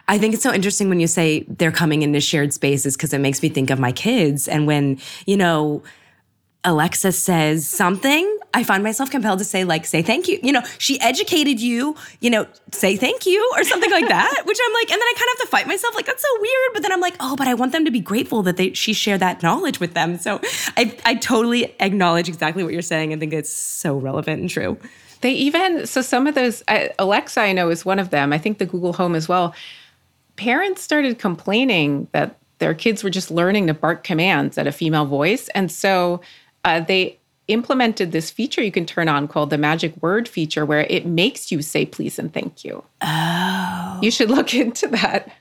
I 0.07 0.17
think 0.17 0.33
it's 0.33 0.43
so 0.43 0.53
interesting 0.53 0.87
when 0.87 0.99
you 0.99 1.07
say 1.07 1.43
they're 1.47 1.71
coming 1.71 2.03
into 2.03 2.21
shared 2.21 2.53
spaces 2.53 2.95
because 2.95 3.11
it 3.11 3.19
makes 3.19 3.41
me 3.41 3.49
think 3.49 3.69
of 3.69 3.79
my 3.79 3.91
kids. 3.91 4.47
And 4.47 4.67
when, 4.67 4.99
you 5.25 5.35
know, 5.35 5.81
Alexa 6.67 7.13
says 7.13 7.65
something, 7.65 8.37
I 8.53 8.65
find 8.65 8.83
myself 8.83 9.09
compelled 9.09 9.39
to 9.39 9.45
say, 9.45 9.63
like, 9.63 9.85
say 9.85 10.01
thank 10.01 10.27
you. 10.27 10.37
You 10.43 10.51
know, 10.51 10.61
she 10.79 10.99
educated 10.99 11.61
you, 11.61 11.95
you 12.19 12.29
know, 12.29 12.45
say 12.73 12.97
thank 12.97 13.25
you 13.25 13.49
or 13.55 13.63
something 13.63 13.89
like 13.89 14.09
that, 14.09 14.41
which 14.45 14.57
I'm 14.61 14.73
like, 14.73 14.91
and 14.91 15.01
then 15.01 15.07
I 15.07 15.13
kind 15.15 15.29
of 15.31 15.39
have 15.39 15.47
to 15.47 15.47
fight 15.47 15.67
myself, 15.67 15.95
like, 15.95 16.05
that's 16.05 16.21
so 16.21 16.41
weird. 16.41 16.73
But 16.73 16.81
then 16.81 16.91
I'm 16.91 16.99
like, 16.99 17.15
oh, 17.21 17.37
but 17.37 17.47
I 17.47 17.53
want 17.53 17.71
them 17.71 17.85
to 17.85 17.91
be 17.91 18.01
grateful 18.01 18.43
that 18.43 18.57
they 18.57 18.73
she 18.73 18.91
shared 18.91 19.21
that 19.21 19.41
knowledge 19.41 19.79
with 19.79 19.93
them. 19.93 20.17
So 20.17 20.41
I, 20.75 20.93
I 21.05 21.15
totally 21.15 21.73
acknowledge 21.79 22.27
exactly 22.27 22.65
what 22.65 22.73
you're 22.73 22.81
saying 22.81 23.13
and 23.13 23.21
think 23.21 23.31
it's 23.31 23.49
so 23.49 23.97
relevant 23.97 24.41
and 24.41 24.49
true. 24.49 24.77
They 25.21 25.31
even, 25.31 25.87
so 25.87 26.01
some 26.01 26.27
of 26.27 26.35
those, 26.35 26.63
uh, 26.67 26.89
Alexa, 26.99 27.39
I 27.39 27.53
know, 27.53 27.69
is 27.69 27.85
one 27.85 27.97
of 27.97 28.09
them. 28.09 28.33
I 28.33 28.37
think 28.37 28.57
the 28.57 28.65
Google 28.65 28.91
Home 28.91 29.15
as 29.15 29.29
well. 29.29 29.55
Parents 30.35 30.81
started 30.81 31.17
complaining 31.17 32.09
that 32.11 32.37
their 32.59 32.73
kids 32.73 33.05
were 33.05 33.09
just 33.09 33.31
learning 33.31 33.67
to 33.67 33.73
bark 33.73 34.03
commands 34.03 34.57
at 34.57 34.67
a 34.67 34.71
female 34.71 35.05
voice. 35.05 35.47
And 35.49 35.71
so 35.71 36.21
uh, 36.63 36.79
they 36.79 37.17
implemented 37.47 38.11
this 38.11 38.29
feature 38.29 38.61
you 38.61 38.71
can 38.71 38.85
turn 38.85 39.07
on 39.07 39.27
called 39.27 39.49
the 39.49 39.57
magic 39.57 39.95
word 40.01 40.27
feature 40.27 40.65
where 40.65 40.81
it 40.81 41.05
makes 41.05 41.51
you 41.51 41.61
say 41.61 41.85
please 41.85 42.19
and 42.19 42.33
thank 42.33 42.63
you. 42.63 42.83
Oh. 43.01 43.99
You 44.01 44.11
should 44.11 44.29
look 44.29 44.53
into 44.53 44.87
that. 44.89 45.31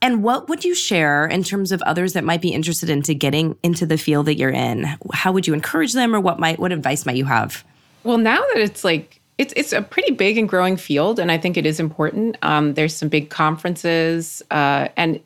And 0.00 0.22
what 0.22 0.48
would 0.48 0.64
you 0.64 0.74
share 0.74 1.26
in 1.26 1.42
terms 1.42 1.72
of 1.72 1.82
others 1.82 2.12
that 2.12 2.24
might 2.24 2.40
be 2.40 2.50
interested 2.50 2.88
into 2.88 3.14
getting 3.14 3.56
into 3.62 3.84
the 3.84 3.98
field 3.98 4.26
that 4.26 4.36
you're 4.36 4.50
in? 4.50 4.86
How 5.12 5.32
would 5.32 5.46
you 5.46 5.54
encourage 5.54 5.92
them 5.92 6.14
or 6.14 6.20
what 6.20 6.38
might 6.38 6.58
what 6.58 6.72
advice 6.72 7.04
might 7.04 7.16
you 7.16 7.24
have? 7.24 7.64
Well, 8.04 8.18
now 8.18 8.38
that 8.38 8.58
it's 8.58 8.84
like 8.84 9.20
it's 9.38 9.52
it's 9.56 9.72
a 9.72 9.82
pretty 9.82 10.12
big 10.12 10.38
and 10.38 10.48
growing 10.48 10.76
field, 10.76 11.18
and 11.18 11.32
I 11.32 11.38
think 11.38 11.56
it 11.56 11.66
is 11.66 11.80
important. 11.80 12.36
Um, 12.42 12.74
there's 12.74 12.94
some 12.94 13.08
big 13.08 13.28
conferences, 13.30 14.40
uh, 14.50 14.88
and 14.96 15.20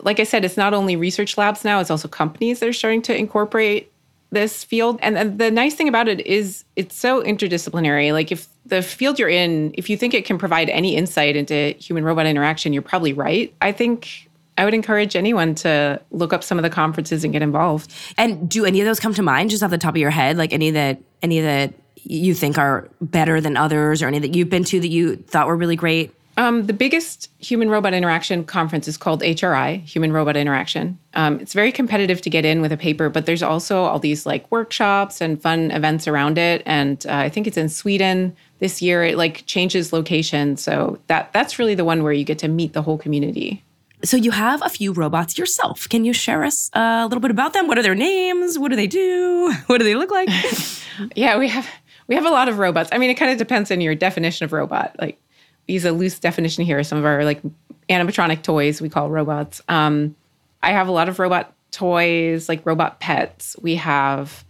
like 0.00 0.20
I 0.20 0.24
said, 0.24 0.44
it's 0.44 0.56
not 0.56 0.74
only 0.74 0.96
research 0.96 1.36
labs 1.38 1.64
now; 1.64 1.80
it's 1.80 1.90
also 1.90 2.08
companies 2.08 2.60
that 2.60 2.68
are 2.68 2.72
starting 2.72 3.02
to 3.02 3.16
incorporate 3.16 3.92
this 4.30 4.64
field. 4.64 4.98
And, 5.02 5.38
the 5.38 5.50
nice 5.50 5.74
thing 5.74 5.88
about 5.88 6.08
it 6.08 6.26
is 6.26 6.64
it's 6.74 6.96
so 6.96 7.22
interdisciplinary. 7.22 8.12
Like 8.12 8.32
if 8.32 8.48
the 8.66 8.82
field 8.82 9.18
you're 9.18 9.28
in, 9.28 9.72
if 9.78 9.88
you 9.88 9.96
think 9.96 10.14
it 10.14 10.24
can 10.24 10.38
provide 10.38 10.68
any 10.70 10.96
insight 10.96 11.36
into 11.36 11.74
human 11.78 12.04
robot 12.04 12.26
interaction, 12.26 12.72
you're 12.72 12.82
probably 12.82 13.12
right. 13.12 13.54
I 13.60 13.72
think 13.72 14.28
I 14.58 14.64
would 14.64 14.74
encourage 14.74 15.16
anyone 15.16 15.54
to 15.56 16.00
look 16.10 16.32
up 16.32 16.42
some 16.42 16.58
of 16.58 16.62
the 16.62 16.70
conferences 16.70 17.24
and 17.24 17.32
get 17.32 17.42
involved. 17.42 17.92
And 18.18 18.48
do 18.48 18.64
any 18.64 18.80
of 18.80 18.86
those 18.86 19.00
come 19.00 19.14
to 19.14 19.22
mind 19.22 19.50
just 19.50 19.62
off 19.62 19.70
the 19.70 19.78
top 19.78 19.94
of 19.94 19.98
your 19.98 20.10
head? 20.10 20.36
Like 20.36 20.52
any 20.52 20.70
that 20.72 21.00
any 21.22 21.40
that 21.40 21.74
you 21.96 22.34
think 22.34 22.58
are 22.58 22.88
better 23.00 23.40
than 23.40 23.56
others 23.56 24.02
or 24.02 24.06
any 24.06 24.18
that 24.18 24.34
you've 24.34 24.50
been 24.50 24.64
to 24.64 24.80
that 24.80 24.88
you 24.88 25.16
thought 25.16 25.46
were 25.46 25.56
really 25.56 25.76
great? 25.76 26.12
Um, 26.38 26.66
the 26.66 26.72
biggest 26.74 27.30
human 27.38 27.70
robot 27.70 27.94
interaction 27.94 28.44
conference 28.44 28.86
is 28.86 28.98
called 28.98 29.22
HRI, 29.22 29.82
Human 29.84 30.12
Robot 30.12 30.36
Interaction. 30.36 30.98
Um, 31.14 31.40
it's 31.40 31.54
very 31.54 31.72
competitive 31.72 32.20
to 32.22 32.30
get 32.30 32.44
in 32.44 32.60
with 32.60 32.72
a 32.72 32.76
paper, 32.76 33.08
but 33.08 33.24
there's 33.24 33.42
also 33.42 33.84
all 33.84 33.98
these 33.98 34.26
like 34.26 34.50
workshops 34.50 35.22
and 35.22 35.40
fun 35.40 35.70
events 35.70 36.06
around 36.06 36.36
it. 36.36 36.62
And 36.66 37.04
uh, 37.06 37.14
I 37.14 37.30
think 37.30 37.46
it's 37.46 37.56
in 37.56 37.70
Sweden 37.70 38.36
this 38.58 38.82
year. 38.82 39.02
It 39.02 39.16
like 39.16 39.46
changes 39.46 39.94
location, 39.94 40.58
so 40.58 40.98
that 41.06 41.32
that's 41.32 41.58
really 41.58 41.74
the 41.74 41.84
one 41.84 42.02
where 42.02 42.12
you 42.12 42.24
get 42.24 42.38
to 42.40 42.48
meet 42.48 42.74
the 42.74 42.82
whole 42.82 42.98
community. 42.98 43.62
So 44.04 44.18
you 44.18 44.30
have 44.30 44.60
a 44.62 44.68
few 44.68 44.92
robots 44.92 45.38
yourself. 45.38 45.88
Can 45.88 46.04
you 46.04 46.12
share 46.12 46.44
us 46.44 46.70
uh, 46.74 47.00
a 47.02 47.06
little 47.06 47.20
bit 47.20 47.30
about 47.30 47.54
them? 47.54 47.66
What 47.66 47.78
are 47.78 47.82
their 47.82 47.94
names? 47.94 48.58
What 48.58 48.68
do 48.68 48.76
they 48.76 48.86
do? 48.86 49.54
What 49.66 49.78
do 49.78 49.84
they 49.84 49.94
look 49.94 50.10
like? 50.10 50.28
yeah, 51.16 51.38
we 51.38 51.48
have 51.48 51.66
we 52.08 52.14
have 52.14 52.26
a 52.26 52.30
lot 52.30 52.48
of 52.48 52.58
robots. 52.58 52.90
I 52.92 52.98
mean, 52.98 53.08
it 53.08 53.14
kind 53.14 53.32
of 53.32 53.38
depends 53.38 53.70
on 53.70 53.80
your 53.80 53.94
definition 53.94 54.44
of 54.44 54.52
robot. 54.52 54.94
Like 55.00 55.18
use 55.66 55.84
a 55.84 55.92
loose 55.92 56.18
definition 56.18 56.64
here. 56.64 56.82
Some 56.84 56.98
of 56.98 57.04
our 57.04 57.24
like 57.24 57.40
animatronic 57.88 58.42
toys 58.42 58.80
we 58.80 58.88
call 58.88 59.10
robots. 59.10 59.60
Um, 59.68 60.14
I 60.62 60.70
have 60.70 60.88
a 60.88 60.92
lot 60.92 61.08
of 61.08 61.18
robot 61.18 61.52
toys, 61.70 62.48
like 62.48 62.64
robot 62.64 63.00
pets. 63.00 63.56
We 63.60 63.76
have 63.76 64.44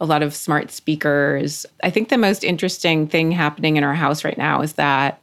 a 0.00 0.06
lot 0.06 0.22
of 0.22 0.34
smart 0.34 0.70
speakers. 0.70 1.66
I 1.82 1.90
think 1.90 2.08
the 2.08 2.18
most 2.18 2.44
interesting 2.44 3.08
thing 3.08 3.32
happening 3.32 3.76
in 3.76 3.84
our 3.84 3.94
house 3.94 4.24
right 4.24 4.38
now 4.38 4.62
is 4.62 4.74
that 4.74 5.20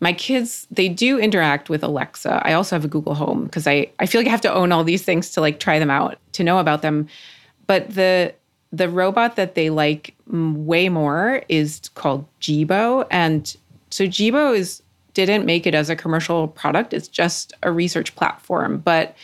my 0.00 0.12
kids 0.12 0.66
they 0.70 0.88
do 0.88 1.18
interact 1.18 1.70
with 1.70 1.82
alexa 1.82 2.42
i 2.44 2.52
also 2.52 2.76
have 2.76 2.84
a 2.84 2.88
google 2.88 3.14
home 3.14 3.44
because 3.44 3.66
i 3.66 3.90
i 3.98 4.06
feel 4.06 4.20
like 4.20 4.28
i 4.28 4.30
have 4.30 4.40
to 4.40 4.52
own 4.52 4.72
all 4.72 4.84
these 4.84 5.02
things 5.02 5.30
to 5.30 5.40
like 5.40 5.58
try 5.58 5.78
them 5.78 5.90
out 5.90 6.18
to 6.32 6.44
know 6.44 6.58
about 6.58 6.82
them 6.82 7.08
but 7.66 7.88
the 7.94 8.34
the 8.72 8.88
robot 8.88 9.36
that 9.36 9.54
they 9.54 9.70
like 9.70 10.14
way 10.26 10.88
more 10.88 11.42
is 11.48 11.80
called 11.94 12.26
jibo 12.40 13.06
and 13.10 13.56
so 13.96 14.04
jibo 14.06 14.52
is 14.52 14.82
didn't 15.14 15.46
make 15.46 15.66
it 15.66 15.74
as 15.74 15.88
a 15.88 15.96
commercial 15.96 16.48
product 16.48 16.92
it's 16.92 17.08
just 17.08 17.52
a 17.62 17.72
research 17.72 18.14
platform 18.16 18.78
but 18.78 19.16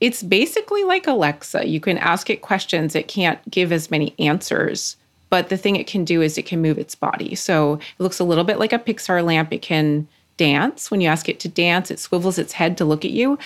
it's 0.00 0.22
basically 0.22 0.84
like 0.84 1.06
alexa 1.06 1.66
you 1.66 1.80
can 1.80 1.98
ask 1.98 2.28
it 2.28 2.42
questions 2.42 2.94
it 2.94 3.08
can't 3.08 3.38
give 3.50 3.72
as 3.72 3.90
many 3.90 4.14
answers 4.18 4.96
but 5.30 5.48
the 5.48 5.56
thing 5.56 5.76
it 5.76 5.86
can 5.86 6.04
do 6.04 6.20
is 6.20 6.36
it 6.36 6.44
can 6.44 6.60
move 6.60 6.76
its 6.76 6.94
body. 6.94 7.34
So 7.34 7.74
it 7.74 8.02
looks 8.02 8.18
a 8.18 8.24
little 8.24 8.44
bit 8.44 8.58
like 8.58 8.72
a 8.72 8.78
Pixar 8.78 9.24
lamp. 9.24 9.52
It 9.52 9.62
can 9.62 10.08
dance. 10.36 10.90
When 10.90 11.00
you 11.00 11.08
ask 11.08 11.28
it 11.28 11.40
to 11.40 11.48
dance, 11.48 11.90
it 11.90 12.00
swivels 12.00 12.36
its 12.36 12.54
head 12.54 12.76
to 12.78 12.84
look 12.84 13.04
at 13.04 13.12
you. 13.12 13.38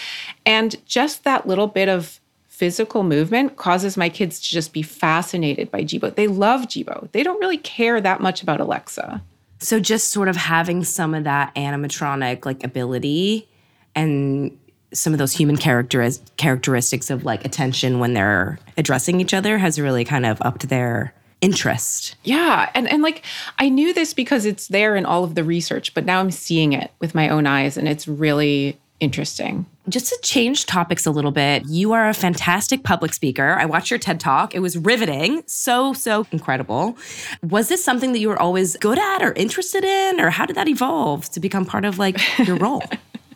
And 0.47 0.75
just 0.87 1.25
that 1.25 1.47
little 1.47 1.66
bit 1.66 1.88
of 1.88 2.21
physical 2.49 3.02
movement 3.02 3.57
causes 3.57 3.97
my 3.97 4.09
kids 4.09 4.40
to 4.40 4.49
just 4.49 4.73
be 4.73 4.83
fascinated 4.83 5.71
by 5.71 5.83
Jibo. 5.83 6.14
They 6.14 6.26
love 6.26 6.69
Jibo. 6.69 7.09
They 7.12 7.23
don't 7.23 7.40
really 7.40 7.59
care 7.59 8.00
that 8.00 8.21
much 8.21 8.43
about 8.43 8.61
Alexa. 8.61 9.23
So 9.64 9.80
just 9.80 10.09
sort 10.09 10.28
of 10.28 10.37
having 10.37 10.85
some 10.85 11.14
of 11.14 11.25
that 11.25 11.54
animatronic 11.54 12.44
like 12.44 12.62
ability 12.62 13.49
and 13.94 14.56
some 14.92 15.14
of 15.14 15.18
those 15.18 15.33
human 15.33 15.56
characteris- 15.56 16.21
characteristics 16.37 17.09
of 17.09 17.25
like 17.25 17.47
attention 17.47 17.99
when 17.99 18.12
they're 18.12 18.59
addressing 18.76 19.23
each 19.23 19.33
other 19.33 19.56
has 19.56 19.80
really 19.80 20.04
kind 20.04 20.26
of 20.26 20.40
upped 20.42 20.68
their 20.68 21.14
interest. 21.40 22.14
Yeah. 22.25 22.71
And 22.75 22.90
and 22.90 23.02
like 23.02 23.25
I 23.59 23.71
knew 23.71 23.94
this 23.94 24.12
because 24.12 24.44
it's 24.44 24.68
there 24.68 24.97
in 24.97 25.06
all 25.06 25.25
of 25.25 25.35
the 25.35 25.42
research, 25.42 25.94
but 25.94 26.04
now 26.04 26.21
I'm 26.21 26.30
seeing 26.30 26.75
it 26.75 26.90
with 27.00 27.14
my 27.14 27.30
own 27.30 27.47
eyes 27.47 27.78
and 27.78 27.88
it's 27.88 28.06
really 28.06 28.78
interesting. 29.00 29.66
Just 29.88 30.06
to 30.08 30.18
change 30.22 30.66
topics 30.66 31.04
a 31.04 31.10
little 31.10 31.30
bit, 31.30 31.64
you 31.66 31.92
are 31.92 32.08
a 32.08 32.14
fantastic 32.14 32.84
public 32.84 33.12
speaker. 33.12 33.56
I 33.58 33.66
watched 33.66 33.90
your 33.90 33.98
TED 33.98 34.18
Talk. 34.18 34.54
It 34.54 34.60
was 34.60 34.78
riveting. 34.78 35.42
So, 35.46 35.92
so 35.92 36.26
incredible. 36.32 36.96
Was 37.42 37.68
this 37.68 37.84
something 37.84 38.12
that 38.12 38.18
you 38.18 38.28
were 38.28 38.40
always 38.40 38.76
good 38.78 38.98
at 38.98 39.22
or 39.22 39.32
interested 39.32 39.84
in? 39.84 40.20
Or 40.20 40.30
how 40.30 40.46
did 40.46 40.56
that 40.56 40.68
evolve 40.68 41.28
to 41.30 41.40
become 41.40 41.66
part 41.66 41.84
of 41.84 41.98
like 41.98 42.18
your 42.38 42.56
role? 42.56 42.82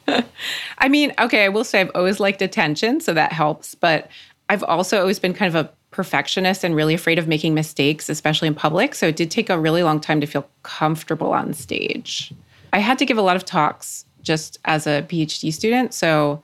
I 0.78 0.88
mean, 0.88 1.12
okay, 1.18 1.44
I 1.44 1.48
will 1.48 1.64
say 1.64 1.80
I've 1.80 1.90
always 1.94 2.18
liked 2.18 2.40
attention, 2.40 3.00
so 3.00 3.12
that 3.12 3.32
helps. 3.32 3.74
But 3.74 4.10
I've 4.48 4.62
also 4.62 5.00
always 5.00 5.18
been 5.18 5.34
kind 5.34 5.54
of 5.54 5.66
a 5.66 5.70
perfectionist 5.90 6.64
and 6.64 6.74
really 6.74 6.94
afraid 6.94 7.18
of 7.18 7.28
making 7.28 7.54
mistakes, 7.54 8.08
especially 8.08 8.48
in 8.48 8.54
public. 8.54 8.94
So 8.94 9.08
it 9.08 9.16
did 9.16 9.30
take 9.30 9.50
a 9.50 9.58
really 9.58 9.82
long 9.82 10.00
time 10.00 10.20
to 10.20 10.26
feel 10.26 10.48
comfortable 10.62 11.32
on 11.32 11.52
stage. 11.52 12.32
I 12.72 12.78
had 12.78 12.98
to 12.98 13.06
give 13.06 13.18
a 13.18 13.22
lot 13.22 13.36
of 13.36 13.44
talks 13.44 14.04
just 14.28 14.60
as 14.64 14.86
a 14.86 15.02
PhD 15.08 15.52
student. 15.52 15.92
So 15.92 16.42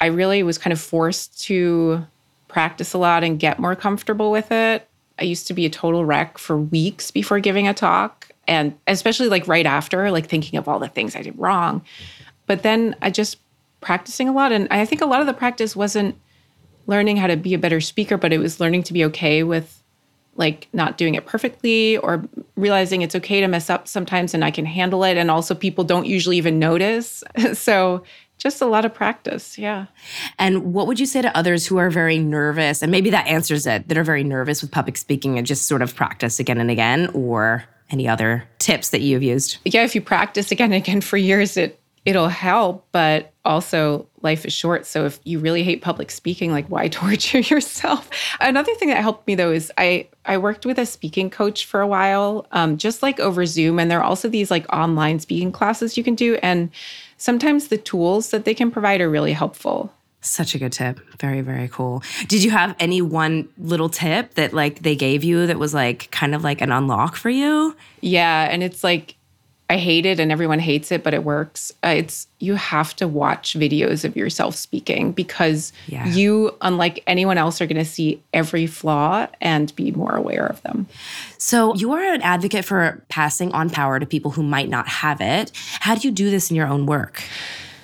I 0.00 0.06
really 0.06 0.42
was 0.42 0.56
kind 0.56 0.72
of 0.72 0.80
forced 0.80 1.38
to 1.42 2.06
practice 2.48 2.94
a 2.94 2.98
lot 2.98 3.22
and 3.22 3.38
get 3.38 3.58
more 3.58 3.76
comfortable 3.76 4.30
with 4.30 4.50
it. 4.50 4.88
I 5.18 5.24
used 5.24 5.46
to 5.48 5.52
be 5.52 5.66
a 5.66 5.70
total 5.70 6.06
wreck 6.06 6.38
for 6.38 6.56
weeks 6.56 7.10
before 7.10 7.40
giving 7.40 7.68
a 7.68 7.74
talk, 7.74 8.30
and 8.48 8.74
especially 8.86 9.28
like 9.28 9.46
right 9.46 9.66
after, 9.66 10.10
like 10.10 10.26
thinking 10.26 10.58
of 10.58 10.66
all 10.66 10.78
the 10.78 10.88
things 10.88 11.14
I 11.14 11.22
did 11.22 11.38
wrong. 11.38 11.82
But 12.46 12.62
then 12.62 12.96
I 13.02 13.10
just 13.10 13.36
practicing 13.80 14.28
a 14.28 14.32
lot. 14.32 14.52
And 14.52 14.66
I 14.70 14.86
think 14.86 15.02
a 15.02 15.06
lot 15.06 15.20
of 15.20 15.26
the 15.26 15.34
practice 15.34 15.76
wasn't 15.76 16.16
learning 16.86 17.18
how 17.18 17.26
to 17.26 17.36
be 17.36 17.52
a 17.52 17.58
better 17.58 17.80
speaker, 17.80 18.16
but 18.16 18.32
it 18.32 18.38
was 18.38 18.60
learning 18.60 18.84
to 18.84 18.92
be 18.92 19.04
okay 19.06 19.42
with 19.42 19.79
like 20.40 20.66
not 20.72 20.98
doing 20.98 21.14
it 21.14 21.26
perfectly 21.26 21.96
or 21.98 22.24
realizing 22.56 23.02
it's 23.02 23.14
okay 23.14 23.40
to 23.40 23.46
mess 23.46 23.70
up 23.70 23.86
sometimes 23.86 24.34
and 24.34 24.44
I 24.44 24.50
can 24.50 24.64
handle 24.64 25.04
it. 25.04 25.16
And 25.16 25.30
also, 25.30 25.54
people 25.54 25.84
don't 25.84 26.06
usually 26.06 26.36
even 26.38 26.58
notice. 26.58 27.22
so, 27.52 28.02
just 28.38 28.62
a 28.62 28.66
lot 28.66 28.84
of 28.84 28.94
practice. 28.94 29.58
Yeah. 29.58 29.86
And 30.38 30.72
what 30.72 30.86
would 30.86 30.98
you 30.98 31.06
say 31.06 31.20
to 31.20 31.36
others 31.36 31.66
who 31.66 31.76
are 31.76 31.90
very 31.90 32.18
nervous? 32.18 32.82
And 32.82 32.90
maybe 32.90 33.10
that 33.10 33.26
answers 33.26 33.66
it 33.66 33.86
that 33.88 33.98
are 33.98 34.02
very 34.02 34.24
nervous 34.24 34.62
with 34.62 34.72
public 34.72 34.96
speaking 34.96 35.36
and 35.36 35.46
just 35.46 35.68
sort 35.68 35.82
of 35.82 35.94
practice 35.94 36.40
again 36.40 36.58
and 36.58 36.70
again, 36.70 37.10
or 37.12 37.64
any 37.90 38.08
other 38.08 38.44
tips 38.58 38.90
that 38.90 39.00
you've 39.02 39.22
used? 39.22 39.58
Yeah, 39.64 39.84
if 39.84 39.94
you 39.94 40.00
practice 40.00 40.50
again 40.50 40.72
and 40.72 40.82
again 40.82 41.00
for 41.00 41.16
years, 41.16 41.56
it 41.56 41.78
it'll 42.06 42.28
help, 42.28 42.86
but 42.92 43.32
also 43.44 44.06
life 44.22 44.44
is 44.44 44.52
short. 44.52 44.86
So 44.86 45.06
if 45.06 45.20
you 45.24 45.38
really 45.38 45.62
hate 45.62 45.82
public 45.82 46.10
speaking, 46.10 46.52
like 46.52 46.66
why 46.66 46.88
torture 47.02 47.40
yourself? 47.40 48.08
Another 48.40 48.74
thing 48.74 48.88
that 48.88 48.98
helped 48.98 49.26
me 49.26 49.34
though 49.34 49.52
is 49.52 49.72
I 49.78 50.08
I 50.24 50.38
worked 50.38 50.66
with 50.66 50.78
a 50.78 50.86
speaking 50.86 51.30
coach 51.30 51.64
for 51.64 51.80
a 51.80 51.86
while, 51.86 52.46
um, 52.52 52.76
just 52.76 53.02
like 53.02 53.18
over 53.20 53.46
Zoom, 53.46 53.78
and 53.78 53.90
there 53.90 53.98
are 53.98 54.04
also 54.04 54.28
these 54.28 54.50
like 54.50 54.70
online 54.72 55.18
speaking 55.20 55.52
classes 55.52 55.96
you 55.96 56.04
can 56.04 56.14
do, 56.14 56.38
and 56.42 56.70
sometimes 57.16 57.68
the 57.68 57.78
tools 57.78 58.30
that 58.30 58.44
they 58.44 58.54
can 58.54 58.70
provide 58.70 59.00
are 59.00 59.10
really 59.10 59.32
helpful. 59.32 59.92
Such 60.22 60.54
a 60.54 60.58
good 60.58 60.72
tip. 60.72 61.00
Very, 61.18 61.40
very 61.40 61.68
cool. 61.68 62.02
Did 62.28 62.42
you 62.42 62.50
have 62.50 62.76
any 62.78 63.00
one 63.00 63.48
little 63.56 63.88
tip 63.88 64.34
that 64.34 64.52
like 64.52 64.82
they 64.82 64.94
gave 64.94 65.24
you 65.24 65.46
that 65.46 65.58
was 65.58 65.72
like 65.72 66.10
kind 66.10 66.34
of 66.34 66.44
like 66.44 66.60
an 66.60 66.70
unlock 66.70 67.16
for 67.16 67.30
you? 67.30 67.74
Yeah. 68.02 68.46
And 68.50 68.62
it's 68.62 68.84
like 68.84 69.16
I 69.70 69.76
hate 69.76 70.04
it 70.04 70.18
and 70.18 70.32
everyone 70.32 70.58
hates 70.58 70.90
it, 70.90 71.04
but 71.04 71.14
it 71.14 71.22
works. 71.22 71.70
Uh, 71.84 71.90
it's 71.90 72.26
you 72.40 72.56
have 72.56 72.96
to 72.96 73.06
watch 73.06 73.54
videos 73.54 74.04
of 74.04 74.16
yourself 74.16 74.56
speaking 74.56 75.12
because 75.12 75.72
yeah. 75.86 76.08
you, 76.08 76.56
unlike 76.60 77.04
anyone 77.06 77.38
else, 77.38 77.60
are 77.60 77.68
going 77.68 77.76
to 77.76 77.84
see 77.84 78.20
every 78.34 78.66
flaw 78.66 79.28
and 79.40 79.72
be 79.76 79.92
more 79.92 80.16
aware 80.16 80.44
of 80.44 80.60
them. 80.62 80.88
So, 81.38 81.72
you 81.76 81.92
are 81.92 82.02
an 82.02 82.20
advocate 82.22 82.64
for 82.64 83.04
passing 83.08 83.52
on 83.52 83.70
power 83.70 84.00
to 84.00 84.06
people 84.06 84.32
who 84.32 84.42
might 84.42 84.68
not 84.68 84.88
have 84.88 85.20
it. 85.20 85.52
How 85.78 85.94
do 85.94 86.08
you 86.08 86.12
do 86.12 86.32
this 86.32 86.50
in 86.50 86.56
your 86.56 86.66
own 86.66 86.84
work? 86.86 87.22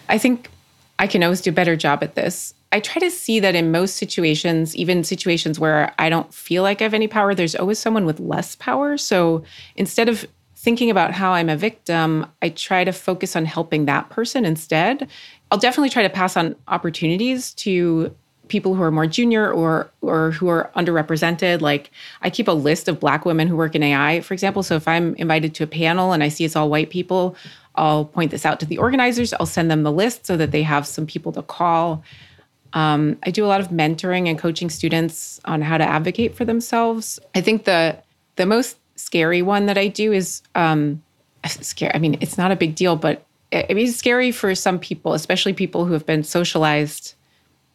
I 0.08 0.18
think 0.18 0.50
I 0.98 1.06
can 1.06 1.22
always 1.22 1.40
do 1.40 1.50
a 1.50 1.52
better 1.52 1.76
job 1.76 2.02
at 2.02 2.16
this. 2.16 2.52
I 2.72 2.80
try 2.80 2.98
to 2.98 3.12
see 3.12 3.38
that 3.38 3.54
in 3.54 3.70
most 3.70 3.94
situations, 3.94 4.74
even 4.74 5.04
situations 5.04 5.60
where 5.60 5.94
I 6.00 6.08
don't 6.08 6.34
feel 6.34 6.64
like 6.64 6.80
I 6.80 6.84
have 6.84 6.94
any 6.94 7.06
power, 7.06 7.32
there's 7.32 7.54
always 7.54 7.78
someone 7.78 8.06
with 8.06 8.18
less 8.18 8.56
power. 8.56 8.96
So 8.96 9.44
instead 9.76 10.08
of 10.08 10.26
thinking 10.66 10.90
about 10.90 11.12
how 11.12 11.30
I'm 11.30 11.48
a 11.48 11.56
victim, 11.56 12.26
I 12.42 12.48
try 12.48 12.82
to 12.82 12.90
focus 12.90 13.36
on 13.36 13.44
helping 13.44 13.84
that 13.84 14.10
person 14.10 14.44
instead. 14.44 15.08
I'll 15.52 15.58
definitely 15.58 15.90
try 15.90 16.02
to 16.02 16.10
pass 16.10 16.36
on 16.36 16.56
opportunities 16.66 17.54
to 17.54 18.12
people 18.48 18.74
who 18.74 18.82
are 18.82 18.90
more 18.90 19.06
junior 19.06 19.48
or 19.48 19.88
or 20.00 20.32
who 20.32 20.48
are 20.48 20.72
underrepresented. 20.74 21.60
Like 21.60 21.92
i 22.20 22.30
keep 22.30 22.48
a 22.48 22.52
list 22.68 22.88
of 22.88 22.98
black 22.98 23.24
women 23.24 23.46
who 23.46 23.56
work 23.56 23.76
in 23.76 23.82
ai 23.84 24.20
for 24.22 24.34
example 24.34 24.62
so 24.64 24.74
if 24.74 24.86
i'm 24.88 25.14
invited 25.16 25.54
to 25.54 25.64
a 25.64 25.66
panel 25.66 26.12
and 26.12 26.22
i 26.22 26.28
see 26.28 26.44
it's 26.44 26.56
all 26.56 26.68
white 26.68 26.90
people 26.90 27.36
i'll 27.76 28.04
point 28.04 28.30
this 28.30 28.46
out 28.46 28.58
to 28.60 28.66
the 28.66 28.78
organizers. 28.78 29.34
I'll 29.34 29.46
send 29.46 29.70
them 29.70 29.82
the 29.84 29.92
list 29.92 30.26
so 30.26 30.36
that 30.36 30.50
they 30.50 30.64
have 30.64 30.84
some 30.86 31.06
people 31.06 31.30
to 31.32 31.42
call. 31.42 32.02
Um, 32.72 33.18
i 33.22 33.30
do 33.30 33.44
a 33.44 33.50
lot 33.52 33.60
of 33.60 33.68
mentoring 33.68 34.28
and 34.28 34.36
coaching 34.36 34.70
students 34.70 35.40
on 35.44 35.62
how 35.62 35.78
to 35.78 35.84
advocate 35.84 36.34
for 36.34 36.44
themselves. 36.44 37.20
I 37.36 37.40
think 37.40 37.64
the 37.66 37.98
the 38.34 38.46
most 38.46 38.78
scary 39.06 39.40
one 39.40 39.66
that 39.66 39.78
I 39.78 39.86
do 39.86 40.12
is 40.12 40.42
um, 40.56 41.00
scary. 41.46 41.94
I 41.94 41.98
mean, 41.98 42.18
it's 42.20 42.36
not 42.36 42.50
a 42.50 42.56
big 42.56 42.74
deal, 42.74 42.96
but 42.96 43.24
it, 43.52 43.70
mean, 43.72 43.86
it's 43.86 43.96
scary 43.96 44.32
for 44.32 44.54
some 44.54 44.80
people, 44.80 45.14
especially 45.14 45.52
people 45.52 45.84
who 45.84 45.92
have 45.92 46.04
been 46.04 46.24
socialized 46.24 47.14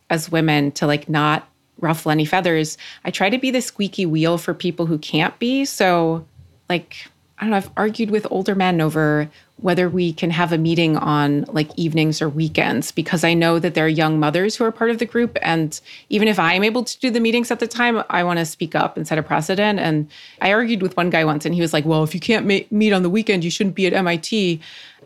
as 0.10 0.30
women 0.30 0.74
to 0.74 0.86
like 0.86 1.08
not 1.08 1.48
ruffle 1.80 2.12
any 2.12 2.26
feathers. 2.26 2.78
I 3.06 3.12
try 3.12 3.30
to 3.30 3.38
be 3.38 3.50
the 3.50 3.62
squeaky 3.62 4.06
wheel 4.06 4.38
for 4.38 4.54
people 4.54 4.86
who 4.86 4.98
can't 4.98 5.38
be. 5.40 5.64
So, 5.64 6.26
like, 6.68 7.08
I 7.42 7.46
don't 7.46 7.52
know, 7.52 7.58
I've 7.58 7.72
argued 7.76 8.12
with 8.12 8.28
older 8.30 8.54
men 8.54 8.80
over 8.80 9.28
whether 9.58 9.90
we 9.90 10.14
can 10.14 10.30
have 10.30 10.54
a 10.54 10.60
meeting 10.60 10.96
on 10.96 11.42
like 11.50 11.70
evenings 11.76 12.22
or 12.22 12.30
weekends 12.30 12.92
because 12.92 13.24
I 13.24 13.34
know 13.34 13.58
that 13.58 13.74
there 13.74 13.86
are 13.86 13.90
young 13.90 14.20
mothers 14.20 14.56
who 14.56 14.64
are 14.64 14.72
part 14.72 14.92
of 14.92 15.00
the 15.00 15.08
group. 15.08 15.40
And 15.42 15.80
even 16.10 16.28
if 16.28 16.38
I'm 16.38 16.64
able 16.64 16.84
to 16.84 17.00
do 17.00 17.10
the 17.10 17.20
meetings 17.20 17.50
at 17.50 17.60
the 17.60 17.66
time, 17.66 18.04
I 18.12 18.24
want 18.24 18.38
to 18.38 18.46
speak 18.46 18.76
up 18.76 18.96
and 18.96 19.08
set 19.08 19.18
a 19.18 19.24
precedent. 19.24 19.80
And 19.80 20.08
I 20.40 20.54
argued 20.54 20.84
with 20.84 20.96
one 20.96 21.10
guy 21.10 21.26
once 21.26 21.44
and 21.44 21.56
he 21.56 21.62
was 21.62 21.74
like, 21.74 21.84
well, 21.84 22.04
if 22.04 22.14
you 22.14 22.20
can't 22.20 22.46
ma- 22.46 22.60
meet 22.70 22.94
on 22.94 23.02
the 23.02 23.10
weekend, 23.10 23.44
you 23.44 23.50
shouldn't 23.50 23.76
be 23.76 23.88
at 23.88 23.94
MIT. 23.94 24.62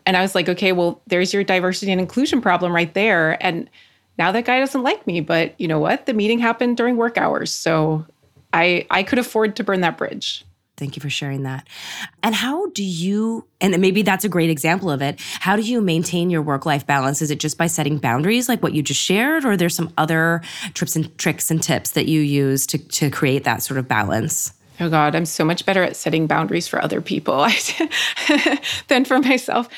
And 0.06 0.18
I 0.18 0.22
was 0.22 0.36
like, 0.36 0.50
okay, 0.50 0.74
well, 0.74 1.02
there's 1.08 1.34
your 1.34 1.44
diversity 1.46 1.94
and 1.94 2.02
inclusion 2.02 2.42
problem 2.42 2.76
right 2.76 2.94
there. 2.94 3.42
And 3.42 3.70
now 4.18 4.34
that 4.34 4.44
guy 4.44 4.60
doesn't 4.60 4.84
like 4.84 5.08
me, 5.08 5.22
but 5.22 5.58
you 5.58 5.70
know 5.70 5.80
what? 5.80 6.06
The 6.06 6.14
meeting 6.14 6.40
happened 6.40 6.76
during 6.76 6.98
work 6.98 7.18
hours. 7.18 7.50
So 7.52 8.06
I 8.52 8.86
I 8.90 9.04
could 9.04 9.20
afford 9.20 9.56
to 9.56 9.64
burn 9.64 9.80
that 9.82 9.98
bridge. 9.98 10.46
Thank 10.78 10.98
you 10.98 11.02
for 11.02 11.10
sharing 11.10 11.44
that. 11.44 11.68
And 12.22 12.36
how 12.36 12.68
do 12.72 12.84
you, 12.84 13.48
and 13.62 13.80
maybe 13.80 14.02
that's 14.02 14.26
a 14.26 14.30
great 14.30 14.50
example 14.50 14.92
of 14.92 15.02
it, 15.02 15.22
how 15.40 15.56
do 15.56 15.62
you 15.62 15.80
maintain 15.80 16.30
your 16.30 16.42
work 16.42 16.66
life 16.66 16.86
balance? 16.86 17.22
Is 17.22 17.32
it 17.32 17.40
just 17.40 17.58
by 17.58 17.68
setting 17.68 17.98
boundaries 17.98 18.50
like 18.50 18.62
what 18.62 18.74
you 18.74 18.84
just 18.84 19.00
shared, 19.00 19.46
or 19.46 19.56
there's 19.56 19.76
some 19.76 19.94
other 19.98 20.42
trips 20.74 20.96
and 20.96 21.18
tricks 21.18 21.50
and 21.50 21.64
tips 21.64 21.92
that 21.92 22.08
you 22.08 22.20
use 22.20 22.68
to, 22.68 22.78
to 22.78 23.10
create 23.10 23.46
that 23.46 23.64
sort 23.64 23.78
of 23.78 23.88
balance? 23.88 24.54
Oh 24.80 24.90
God, 24.90 25.16
I'm 25.16 25.26
so 25.26 25.46
much 25.46 25.66
better 25.66 25.84
at 25.84 25.96
setting 25.96 26.28
boundaries 26.28 26.68
for 26.68 26.84
other 26.84 27.00
people 27.00 27.48
than 28.90 29.06
for 29.06 29.20
myself. 29.20 29.70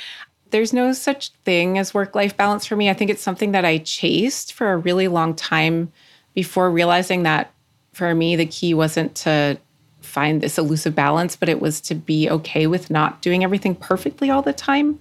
There's 0.49 0.73
no 0.73 0.93
such 0.93 1.29
thing 1.43 1.77
as 1.77 1.93
work 1.93 2.15
life 2.15 2.35
balance 2.35 2.65
for 2.65 2.75
me. 2.75 2.89
I 2.89 2.93
think 2.93 3.11
it's 3.11 3.21
something 3.21 3.51
that 3.51 3.65
I 3.65 3.77
chased 3.79 4.53
for 4.53 4.71
a 4.71 4.77
really 4.77 5.07
long 5.07 5.35
time 5.35 5.91
before 6.33 6.71
realizing 6.71 7.23
that 7.23 7.53
for 7.93 8.13
me, 8.15 8.35
the 8.35 8.45
key 8.45 8.73
wasn't 8.73 9.13
to 9.15 9.59
find 10.07 10.41
this 10.41 10.57
elusive 10.57 10.95
balance, 10.95 11.35
but 11.35 11.49
it 11.49 11.61
was 11.61 11.81
to 11.81 11.95
be 11.95 12.29
okay 12.29 12.67
with 12.67 12.89
not 12.89 13.21
doing 13.21 13.43
everything 13.43 13.75
perfectly 13.75 14.29
all 14.29 14.41
the 14.41 14.53
time. 14.53 14.99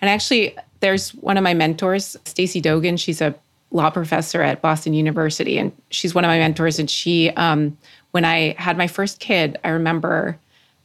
And 0.00 0.10
actually, 0.10 0.56
there's 0.80 1.10
one 1.14 1.36
of 1.36 1.44
my 1.44 1.54
mentors, 1.54 2.16
Stacey 2.24 2.60
Dogan. 2.60 2.96
She's 2.96 3.20
a 3.20 3.34
law 3.70 3.90
professor 3.90 4.42
at 4.42 4.62
Boston 4.62 4.94
University, 4.94 5.58
and 5.58 5.72
she's 5.90 6.14
one 6.14 6.24
of 6.24 6.28
my 6.28 6.38
mentors. 6.38 6.78
And 6.78 6.90
she, 6.90 7.30
um, 7.30 7.76
when 8.12 8.24
I 8.24 8.54
had 8.58 8.76
my 8.76 8.86
first 8.86 9.20
kid, 9.20 9.58
I 9.64 9.70
remember 9.70 10.38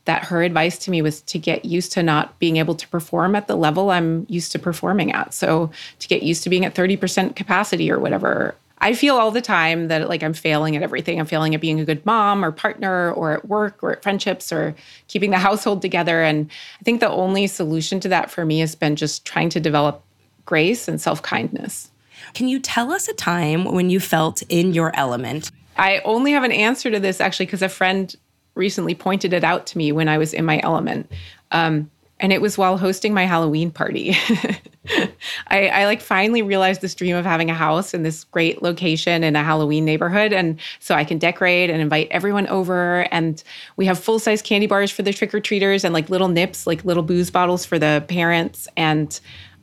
that 0.06 0.24
her 0.26 0.42
advice 0.42 0.78
to 0.80 0.92
me 0.92 1.02
was 1.02 1.22
to 1.22 1.38
get 1.38 1.64
used 1.64 1.92
to 1.92 2.02
not 2.02 2.38
being 2.40 2.58
able 2.58 2.76
to 2.76 2.88
perform 2.88 3.36
at 3.36 3.48
the 3.48 3.56
level 3.56 3.92
I'm 3.92 4.26
used 4.30 4.52
to 4.54 4.60
performing 4.60 5.12
at. 5.12 5.34
So 5.34 5.70
to 6.00 6.08
get 6.08 6.24
used 6.24 6.44
to 6.44 6.50
being 6.50 6.66
at 6.66 6.74
30% 6.74 7.36
capacity 7.36 7.92
or 7.92 8.00
whatever 8.00 8.56
I 8.82 8.94
feel 8.94 9.16
all 9.16 9.30
the 9.30 9.42
time 9.42 9.90
that 9.90 10.10
like 10.10 10.24
I'm 10.24 10.34
failing 10.34 10.76
at 10.76 10.82
everything. 10.82 11.20
I'm 11.20 11.28
failing 11.28 11.54
at 11.54 11.62
being 11.62 11.80
a 11.80 11.86
good 11.86 12.04
mom 12.04 12.44
or 12.44 12.52
partner 12.52 13.12
or 13.12 13.32
at 13.32 13.48
work 13.48 13.84
or 13.84 13.92
at 13.92 14.02
friendships 14.02 14.52
or 14.52 14.76
keeping 15.08 15.30
the 15.30 15.38
household 15.50 15.82
together. 15.82 16.24
And 16.24 16.50
I 16.80 16.84
think 16.84 17.00
the 17.00 17.10
only 17.10 17.46
solution 17.46 18.00
to 18.02 18.10
that 18.10 18.32
for 18.32 18.44
me 18.44 18.60
has 18.60 18.76
been 18.76 18.96
just 18.96 19.24
trying 19.24 19.50
to 19.50 19.60
develop 19.60 20.04
grace 20.46 20.88
and 20.88 21.00
self 21.00 21.22
kindness. 21.22 21.92
Can 22.34 22.48
you 22.48 22.60
tell 22.60 22.92
us 22.92 23.08
a 23.08 23.14
time 23.14 23.66
when 23.66 23.90
you 23.90 24.00
felt 24.00 24.42
in 24.50 24.74
your 24.74 24.92
element? 24.96 25.52
I 25.78 26.00
only 26.00 26.32
have 26.32 26.44
an 26.44 26.52
answer 26.52 26.90
to 26.92 27.00
this 27.00 27.22
actually 27.22 27.46
because 27.46 27.62
a 27.62 27.70
friend 27.70 28.14
recently 28.56 28.96
pointed 28.96 29.32
it 29.32 29.44
out 29.44 29.68
to 29.68 29.78
me 29.78 29.92
when 29.92 30.10
I 30.10 30.18
was 30.18 30.34
in 30.34 30.44
my 30.44 30.60
element. 30.64 31.10
Um, 31.52 31.90
and 32.22 32.32
it 32.32 32.40
was 32.40 32.58
while 32.58 32.78
hosting 32.78 33.14
my 33.14 33.26
Halloween 33.26 33.72
party. 33.72 34.16
I, 35.48 35.68
I, 35.68 35.86
like 35.86 36.02
finally 36.02 36.44
realized 36.44 36.82
this 36.82 36.94
dream 36.94 37.16
of 37.16 37.26
having 37.26 37.50
a 37.50 37.54
house 37.54 37.94
in 37.94 38.04
this 38.04 38.24
great 38.26 38.62
location 38.62 39.24
in 39.24 39.36
a 39.36 39.44
Halloween 39.44 39.86
neighborhood. 39.86 40.32
And 40.32 40.60
so 40.80 40.96
I 40.96 41.04
can 41.04 41.18
decorate 41.18 41.70
and 41.70 41.82
invite 41.82 42.08
everyone 42.12 42.48
over. 42.48 43.08
And 43.12 43.44
we 43.76 43.86
have 43.88 44.00
full 44.00 44.20
size 44.20 44.42
candy 44.42 44.68
bars 44.68 44.92
for 44.92 45.02
the 45.02 45.12
trick 45.12 45.34
or 45.34 45.40
treaters 45.40 45.84
and 45.84 45.94
like 45.94 46.10
little 46.10 46.28
nips, 46.28 46.68
like 46.68 46.86
little 46.86 47.04
booze 47.04 47.32
bottles 47.32 47.66
for 47.66 47.80
the 47.80 48.06
parents. 48.08 48.68
And 48.78 49.20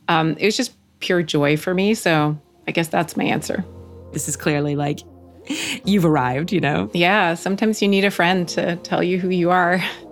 um, 0.09 0.35
it 0.37 0.45
was 0.45 0.57
just 0.57 0.73
pure 0.99 1.23
joy 1.23 1.55
for 1.55 1.73
me. 1.73 1.93
So 1.93 2.37
I 2.67 2.71
guess 2.71 2.89
that's 2.89 3.15
my 3.15 3.23
answer. 3.23 3.63
This 4.11 4.27
is 4.27 4.35
clearly 4.35 4.75
like 4.75 4.99
you've 5.85 6.05
arrived, 6.05 6.51
you 6.51 6.59
know? 6.59 6.91
Yeah. 6.93 7.35
Sometimes 7.35 7.81
you 7.81 7.87
need 7.87 8.03
a 8.03 8.11
friend 8.11 8.47
to 8.49 8.75
tell 8.77 9.01
you 9.01 9.17
who 9.17 9.29
you 9.29 9.49
are. 9.49 9.81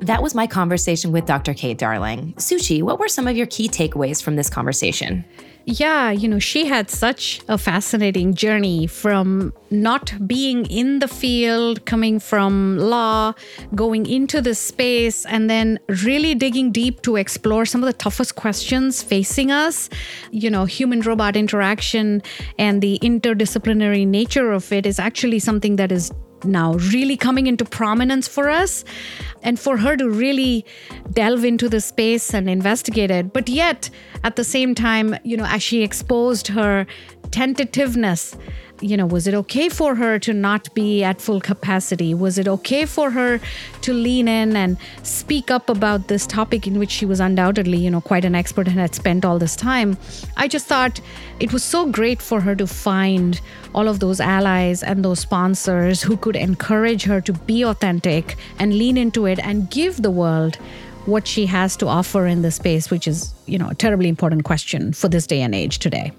That 0.00 0.22
was 0.22 0.34
my 0.34 0.46
conversation 0.46 1.12
with 1.12 1.26
Dr. 1.26 1.52
Kate 1.52 1.76
Darling. 1.76 2.32
Suchi, 2.38 2.82
what 2.82 2.98
were 2.98 3.08
some 3.08 3.28
of 3.28 3.36
your 3.36 3.46
key 3.46 3.68
takeaways 3.68 4.22
from 4.22 4.36
this 4.36 4.48
conversation? 4.48 5.24
Yeah, 5.66 6.10
you 6.10 6.26
know, 6.26 6.38
she 6.38 6.64
had 6.64 6.90
such 6.90 7.42
a 7.46 7.58
fascinating 7.58 8.34
journey 8.34 8.86
from 8.86 9.52
not 9.70 10.14
being 10.26 10.64
in 10.66 11.00
the 11.00 11.06
field, 11.06 11.84
coming 11.84 12.18
from 12.18 12.78
law, 12.78 13.34
going 13.74 14.06
into 14.06 14.40
this 14.40 14.58
space, 14.58 15.26
and 15.26 15.50
then 15.50 15.78
really 16.02 16.34
digging 16.34 16.72
deep 16.72 17.02
to 17.02 17.16
explore 17.16 17.66
some 17.66 17.82
of 17.82 17.86
the 17.86 17.92
toughest 17.92 18.36
questions 18.36 19.02
facing 19.02 19.50
us. 19.50 19.90
You 20.30 20.50
know, 20.50 20.64
human 20.64 21.02
robot 21.02 21.36
interaction 21.36 22.22
and 22.58 22.80
the 22.80 22.98
interdisciplinary 23.02 24.06
nature 24.06 24.52
of 24.52 24.72
it 24.72 24.86
is 24.86 24.98
actually 24.98 25.40
something 25.40 25.76
that 25.76 25.92
is 25.92 26.10
now 26.44 26.74
really 26.92 27.16
coming 27.16 27.46
into 27.46 27.64
prominence 27.64 28.28
for 28.28 28.48
us 28.48 28.84
and 29.42 29.58
for 29.58 29.76
her 29.78 29.96
to 29.96 30.08
really 30.08 30.64
delve 31.12 31.44
into 31.44 31.68
the 31.68 31.80
space 31.80 32.34
and 32.34 32.48
investigate 32.48 33.10
it. 33.10 33.32
But 33.32 33.48
yet 33.48 33.90
at 34.24 34.36
the 34.36 34.44
same 34.44 34.74
time 34.74 35.16
you 35.24 35.36
know 35.36 35.46
as 35.46 35.62
she 35.62 35.82
exposed 35.82 36.48
her 36.48 36.86
tentativeness 37.30 38.36
you 38.82 38.96
know, 38.96 39.06
was 39.06 39.26
it 39.26 39.34
okay 39.34 39.68
for 39.68 39.94
her 39.94 40.18
to 40.18 40.32
not 40.32 40.72
be 40.74 41.02
at 41.04 41.20
full 41.20 41.40
capacity? 41.40 42.14
Was 42.14 42.38
it 42.38 42.48
okay 42.48 42.86
for 42.86 43.10
her 43.10 43.40
to 43.82 43.92
lean 43.92 44.28
in 44.28 44.56
and 44.56 44.78
speak 45.02 45.50
up 45.50 45.68
about 45.68 46.08
this 46.08 46.26
topic 46.26 46.66
in 46.66 46.78
which 46.78 46.90
she 46.90 47.06
was 47.06 47.20
undoubtedly, 47.20 47.78
you 47.78 47.90
know, 47.90 48.00
quite 48.00 48.24
an 48.24 48.34
expert 48.34 48.68
and 48.68 48.78
had 48.78 48.94
spent 48.94 49.24
all 49.24 49.38
this 49.38 49.56
time? 49.56 49.96
I 50.36 50.48
just 50.48 50.66
thought 50.66 51.00
it 51.40 51.52
was 51.52 51.62
so 51.62 51.86
great 51.86 52.22
for 52.22 52.40
her 52.40 52.54
to 52.56 52.66
find 52.66 53.40
all 53.74 53.88
of 53.88 54.00
those 54.00 54.20
allies 54.20 54.82
and 54.82 55.04
those 55.04 55.20
sponsors 55.20 56.02
who 56.02 56.16
could 56.16 56.36
encourage 56.36 57.04
her 57.04 57.20
to 57.20 57.32
be 57.32 57.64
authentic 57.64 58.36
and 58.58 58.74
lean 58.74 58.96
into 58.96 59.26
it 59.26 59.38
and 59.38 59.70
give 59.70 60.02
the 60.02 60.10
world 60.10 60.56
what 61.06 61.26
she 61.26 61.46
has 61.46 61.76
to 61.78 61.86
offer 61.86 62.26
in 62.26 62.42
this 62.42 62.56
space, 62.56 62.90
which 62.90 63.08
is, 63.08 63.32
you 63.46 63.58
know, 63.58 63.70
a 63.70 63.74
terribly 63.74 64.08
important 64.08 64.44
question 64.44 64.92
for 64.92 65.08
this 65.08 65.26
day 65.26 65.40
and 65.40 65.54
age 65.54 65.78
today. 65.78 66.12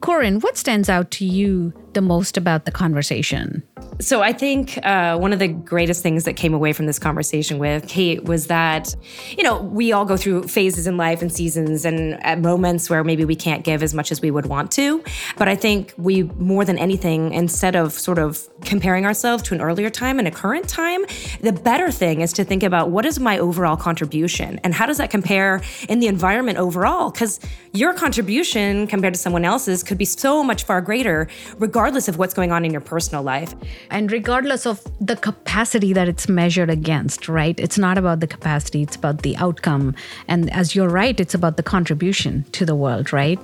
Corin, 0.00 0.40
what 0.40 0.56
stands 0.56 0.88
out 0.88 1.10
to 1.12 1.24
you 1.24 1.72
the 1.92 2.00
most 2.00 2.36
about 2.36 2.64
the 2.64 2.70
conversation? 2.70 3.62
So, 4.00 4.22
I 4.22 4.32
think 4.32 4.78
uh, 4.86 5.18
one 5.18 5.32
of 5.32 5.40
the 5.40 5.48
greatest 5.48 6.04
things 6.04 6.22
that 6.24 6.34
came 6.34 6.54
away 6.54 6.72
from 6.72 6.86
this 6.86 7.00
conversation 7.00 7.58
with 7.58 7.88
Kate 7.88 8.22
was 8.24 8.46
that, 8.46 8.94
you 9.36 9.42
know, 9.42 9.60
we 9.60 9.90
all 9.90 10.04
go 10.04 10.16
through 10.16 10.44
phases 10.44 10.86
in 10.86 10.96
life 10.96 11.20
and 11.20 11.32
seasons 11.32 11.84
and 11.84 12.22
at 12.24 12.40
moments 12.40 12.88
where 12.88 13.02
maybe 13.02 13.24
we 13.24 13.34
can't 13.34 13.64
give 13.64 13.82
as 13.82 13.94
much 13.94 14.12
as 14.12 14.20
we 14.20 14.30
would 14.30 14.46
want 14.46 14.70
to. 14.72 15.02
But 15.36 15.48
I 15.48 15.56
think 15.56 15.94
we, 15.96 16.22
more 16.22 16.64
than 16.64 16.78
anything, 16.78 17.32
instead 17.32 17.74
of 17.74 17.92
sort 17.92 18.20
of 18.20 18.48
comparing 18.62 19.04
ourselves 19.04 19.42
to 19.44 19.54
an 19.54 19.60
earlier 19.60 19.90
time 19.90 20.20
and 20.20 20.28
a 20.28 20.30
current 20.30 20.68
time, 20.68 21.04
the 21.40 21.52
better 21.52 21.90
thing 21.90 22.20
is 22.20 22.32
to 22.34 22.44
think 22.44 22.62
about 22.62 22.90
what 22.90 23.04
is 23.04 23.18
my 23.18 23.36
overall 23.38 23.76
contribution 23.76 24.60
and 24.62 24.74
how 24.74 24.86
does 24.86 24.98
that 24.98 25.10
compare 25.10 25.60
in 25.88 25.98
the 25.98 26.06
environment 26.06 26.58
overall? 26.58 27.10
Because 27.10 27.40
your 27.72 27.94
contribution 27.94 28.86
compared 28.86 29.14
to 29.14 29.20
someone 29.20 29.44
else's 29.44 29.82
could 29.82 29.98
be 29.98 30.04
so 30.04 30.44
much 30.44 30.62
far 30.62 30.80
greater, 30.80 31.26
regardless 31.58 32.06
of 32.06 32.16
what's 32.16 32.34
going 32.34 32.52
on 32.52 32.64
in 32.64 32.70
your 32.70 32.80
personal 32.80 33.24
life. 33.24 33.54
And 33.90 34.12
regardless 34.12 34.66
of 34.66 34.86
the 35.00 35.16
capacity 35.16 35.92
that 35.92 36.08
it's 36.08 36.28
measured 36.28 36.70
against, 36.70 37.28
right? 37.28 37.58
It's 37.58 37.78
not 37.78 37.98
about 37.98 38.20
the 38.20 38.26
capacity, 38.26 38.82
it's 38.82 38.96
about 38.96 39.22
the 39.22 39.36
outcome. 39.36 39.94
And 40.26 40.52
as 40.52 40.74
you're 40.74 40.88
right, 40.88 41.18
it's 41.18 41.34
about 41.34 41.56
the 41.56 41.62
contribution 41.62 42.44
to 42.52 42.66
the 42.66 42.74
world, 42.74 43.12
right? 43.12 43.38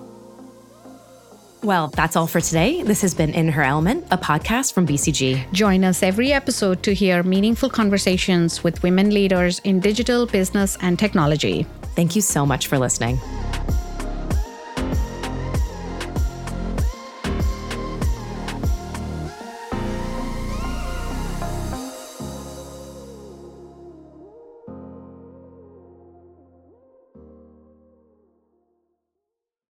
Well, 1.63 1.89
that's 1.89 2.15
all 2.15 2.27
for 2.27 2.43
today. 2.43 2.83
This 2.83 3.01
has 3.01 3.15
been 3.15 3.33
In 3.33 3.49
Her 3.49 3.63
Element, 3.63 4.05
a 4.11 4.19
podcast 4.19 4.75
from 4.75 4.87
BCG. 4.87 5.51
Join 5.53 5.83
us 5.83 6.03
every 6.03 6.31
episode 6.31 6.83
to 6.83 6.93
hear 6.93 7.23
meaningful 7.23 7.71
conversations 7.71 8.63
with 8.63 8.83
women 8.83 9.09
leaders 9.09 9.61
in 9.61 9.81
digital, 9.81 10.27
business, 10.27 10.77
and 10.83 10.99
technology. 10.99 11.65
Thank 11.97 12.17
you 12.17 12.21
so 12.21 12.45
much 12.45 12.67
for 12.67 12.79
listening. 12.79 13.19